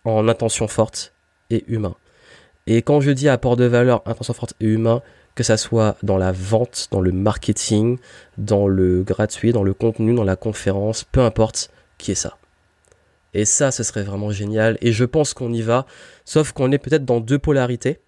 en 0.05 0.29
intention 0.29 0.69
forte 0.69 1.13
et 1.51 1.65
humain. 1.67 1.97
Et 2.69 2.83
quand 2.83 3.01
je 3.01 3.11
dis 3.11 3.29
apport 3.29 3.57
de 3.57 3.65
valeur, 3.65 4.03
intention 4.07 4.33
forte 4.33 4.55
et 4.61 4.67
humain, 4.67 5.03
que 5.37 5.45
ça 5.45 5.57
soit 5.57 5.97
dans 6.03 6.17
la 6.17 6.33
vente, 6.33 6.89
dans 6.91 7.01
le 7.01 7.13
marketing, 7.13 7.99
dans 8.39 8.67
le 8.67 9.05
gratuit, 9.05 9.53
dans 9.53 9.63
le 9.63 9.75
contenu, 9.75 10.15
dans 10.15 10.25
la 10.25 10.35
conférence, 10.35 11.05
peu 11.05 11.21
importe 11.21 11.71
qui 11.99 12.11
est 12.11 12.17
ça. 12.17 12.37
Et 13.35 13.45
ça, 13.45 13.71
ce 13.71 13.83
serait 13.83 14.03
vraiment 14.03 14.31
génial. 14.31 14.79
Et 14.81 14.93
je 14.93 15.05
pense 15.05 15.35
qu'on 15.35 15.53
y 15.53 15.61
va, 15.61 15.87
sauf 16.25 16.53
qu'on 16.53 16.73
est 16.73 16.79
peut-être 16.79 17.05
dans 17.05 17.21
deux 17.21 17.39
polarités 17.39 18.01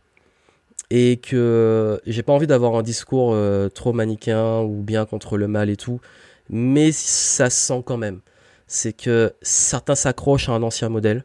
et 0.91 1.19
que 1.19 2.01
j'ai 2.07 2.23
pas 2.23 2.33
envie 2.33 2.47
d'avoir 2.47 2.75
un 2.77 2.83
discours 2.83 3.33
euh, 3.35 3.69
trop 3.69 3.93
manichéen 3.93 4.61
ou 4.61 4.83
bien 4.83 5.05
contre 5.05 5.37
le 5.37 5.47
mal 5.47 5.69
et 5.69 5.77
tout, 5.77 6.01
mais 6.49 6.93
ça 6.93 7.51
sent 7.51 7.83
quand 7.85 7.99
même. 7.99 8.21
C'est 8.67 8.95
que 8.95 9.35
certains 9.43 9.95
s'accrochent 9.95 10.49
à 10.49 10.53
un 10.53 10.63
ancien 10.63 10.89
modèle. 10.89 11.25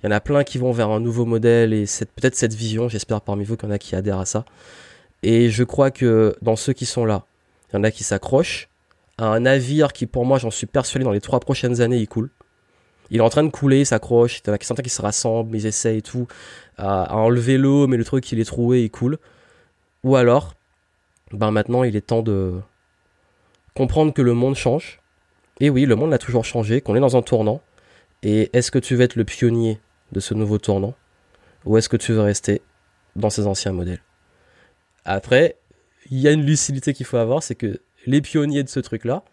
Il 0.00 0.06
y 0.06 0.08
en 0.08 0.12
a 0.12 0.20
plein 0.20 0.44
qui 0.44 0.58
vont 0.58 0.70
vers 0.70 0.90
un 0.90 1.00
nouveau 1.00 1.24
modèle 1.24 1.72
et 1.72 1.86
peut-être 2.14 2.36
cette 2.36 2.54
vision, 2.54 2.88
j'espère 2.88 3.20
parmi 3.20 3.42
vous 3.42 3.56
qu'il 3.56 3.68
y 3.68 3.72
en 3.72 3.74
a 3.74 3.78
qui 3.78 3.96
adhèrent 3.96 4.20
à 4.20 4.26
ça. 4.26 4.44
Et 5.22 5.50
je 5.50 5.64
crois 5.64 5.90
que 5.90 6.34
dans 6.42 6.56
ceux 6.56 6.72
qui 6.72 6.86
sont 6.86 7.04
là, 7.04 7.24
il 7.68 7.76
y 7.76 7.78
en 7.78 7.84
a 7.84 7.90
qui 7.90 8.04
s'accrochent 8.04 8.68
à 9.18 9.26
un 9.26 9.40
navire 9.40 9.92
qui, 9.92 10.06
pour 10.06 10.24
moi, 10.24 10.38
j'en 10.38 10.50
suis 10.50 10.66
persuadé, 10.66 11.04
dans 11.04 11.12
les 11.12 11.20
trois 11.20 11.40
prochaines 11.40 11.80
années, 11.80 11.98
il 11.98 12.08
coule. 12.08 12.30
Il 13.10 13.18
est 13.18 13.22
en 13.22 13.28
train 13.28 13.42
de 13.42 13.50
couler, 13.50 13.80
il 13.80 13.86
s'accroche, 13.86 14.38
il 14.38 14.46
y 14.46 14.50
en 14.50 14.54
a 14.54 14.58
qui 14.58 14.66
certains 14.66 14.82
qui 14.82 14.90
se 14.90 15.02
rassemblent, 15.02 15.54
ils 15.54 15.66
essayent 15.66 15.98
et 15.98 16.02
tout, 16.02 16.26
à, 16.78 17.14
enlever 17.14 17.58
l'eau, 17.58 17.86
mais 17.86 17.96
le 17.96 18.04
truc, 18.04 18.30
il 18.32 18.40
est 18.40 18.44
troué, 18.44 18.84
il 18.84 18.90
coule. 18.90 19.18
Ou 20.04 20.16
alors, 20.16 20.54
ben 21.32 21.50
maintenant, 21.50 21.84
il 21.84 21.96
est 21.96 22.06
temps 22.06 22.22
de 22.22 22.60
comprendre 23.74 24.14
que 24.14 24.22
le 24.22 24.32
monde 24.32 24.54
change. 24.54 25.00
Et 25.58 25.68
oui, 25.68 25.84
le 25.84 25.96
monde 25.96 26.14
a 26.14 26.18
toujours 26.18 26.44
changé, 26.44 26.80
qu'on 26.80 26.96
est 26.96 27.00
dans 27.00 27.16
un 27.16 27.22
tournant. 27.22 27.60
Et 28.22 28.48
est-ce 28.52 28.70
que 28.70 28.78
tu 28.78 28.94
veux 28.94 29.02
être 29.02 29.16
le 29.16 29.24
pionnier 29.24 29.80
de 30.12 30.20
ce 30.20 30.32
nouveau 30.32 30.58
tournant? 30.58 30.94
Ou 31.66 31.76
est-ce 31.76 31.88
que 31.88 31.96
tu 31.96 32.12
veux 32.12 32.22
rester 32.22 32.62
dans 33.16 33.28
ces 33.28 33.46
anciens 33.46 33.72
modèles? 33.72 34.00
Après, 35.04 35.56
il 36.10 36.18
y 36.18 36.28
a 36.28 36.32
une 36.32 36.44
lucidité 36.44 36.92
qu'il 36.92 37.06
faut 37.06 37.16
avoir, 37.16 37.42
c'est 37.42 37.54
que 37.54 37.80
les 38.06 38.20
pionniers 38.20 38.62
de 38.62 38.68
ce 38.68 38.80
truc-là, 38.80 39.24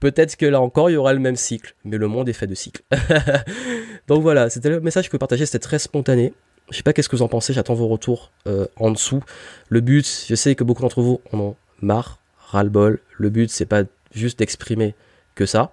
peut-être 0.00 0.36
que 0.36 0.46
là 0.46 0.60
encore, 0.60 0.90
il 0.90 0.94
y 0.94 0.96
aura 0.96 1.12
le 1.12 1.20
même 1.20 1.36
cycle, 1.36 1.74
mais 1.84 1.96
le 1.96 2.08
monde 2.08 2.28
est 2.28 2.34
fait 2.34 2.46
de 2.46 2.54
cycles. 2.54 2.82
Donc 4.08 4.22
voilà, 4.22 4.50
c'était 4.50 4.68
le 4.68 4.80
message 4.80 5.08
que 5.08 5.16
je 5.16 5.18
partager, 5.18 5.46
c'était 5.46 5.58
très 5.58 5.78
spontané. 5.78 6.32
Je 6.70 6.76
sais 6.76 6.82
pas 6.82 6.92
qu'est-ce 6.92 7.08
que 7.08 7.16
vous 7.16 7.22
en 7.22 7.28
pensez, 7.28 7.52
j'attends 7.52 7.74
vos 7.74 7.88
retours 7.88 8.32
euh, 8.46 8.66
en 8.76 8.90
dessous. 8.90 9.22
Le 9.68 9.80
but, 9.80 10.26
je 10.28 10.34
sais 10.34 10.54
que 10.54 10.64
beaucoup 10.64 10.82
d'entre 10.82 11.02
vous 11.02 11.20
en 11.32 11.38
ont 11.38 11.56
marre, 11.80 12.18
ras-le-bol. 12.38 13.00
Le 13.18 13.30
but, 13.30 13.50
c'est 13.50 13.66
pas 13.66 13.82
juste 14.14 14.38
d'exprimer 14.38 14.94
que 15.34 15.46
ça. 15.46 15.72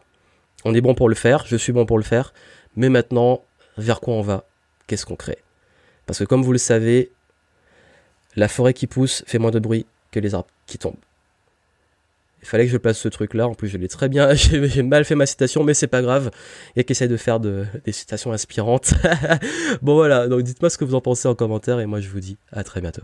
On 0.65 0.73
est 0.73 0.81
bon 0.81 0.93
pour 0.93 1.09
le 1.09 1.15
faire, 1.15 1.45
je 1.45 1.55
suis 1.55 1.71
bon 1.71 1.85
pour 1.85 1.97
le 1.97 2.03
faire, 2.03 2.33
mais 2.75 2.89
maintenant, 2.89 3.43
vers 3.77 3.99
quoi 3.99 4.13
on 4.13 4.21
va? 4.21 4.45
Qu'est-ce 4.87 5.05
qu'on 5.05 5.15
crée? 5.15 5.37
Parce 6.05 6.19
que 6.19 6.23
comme 6.25 6.43
vous 6.43 6.51
le 6.51 6.57
savez, 6.57 7.11
la 8.35 8.47
forêt 8.47 8.73
qui 8.73 8.87
pousse 8.87 9.23
fait 9.27 9.39
moins 9.39 9.51
de 9.51 9.59
bruit 9.59 9.85
que 10.11 10.19
les 10.19 10.33
arbres 10.33 10.49
qui 10.65 10.77
tombent. 10.77 10.95
Il 12.41 12.47
fallait 12.47 12.65
que 12.65 12.71
je 12.71 12.77
place 12.77 12.97
ce 12.97 13.07
truc-là. 13.07 13.47
En 13.47 13.53
plus, 13.53 13.67
je 13.67 13.77
l'ai 13.77 13.87
très 13.87 14.09
bien. 14.09 14.33
J'ai 14.33 14.81
mal 14.81 15.05
fait 15.05 15.15
ma 15.15 15.25
citation, 15.25 15.63
mais 15.63 15.73
c'est 15.73 15.87
pas 15.87 16.01
grave. 16.01 16.31
Il 16.75 16.83
y 16.83 17.03
a 17.03 17.07
de 17.07 17.17
faire 17.17 17.39
des 17.39 17.91
citations 17.91 18.31
inspirantes. 18.31 18.93
bon, 19.81 19.93
voilà. 19.93 20.27
Donc, 20.27 20.41
dites-moi 20.41 20.69
ce 20.69 20.77
que 20.77 20.85
vous 20.85 20.95
en 20.95 21.01
pensez 21.01 21.27
en 21.27 21.35
commentaire. 21.35 21.79
Et 21.79 21.85
moi, 21.85 21.99
je 21.99 22.09
vous 22.09 22.19
dis 22.19 22.37
à 22.51 22.63
très 22.63 22.81
bientôt. 22.81 23.03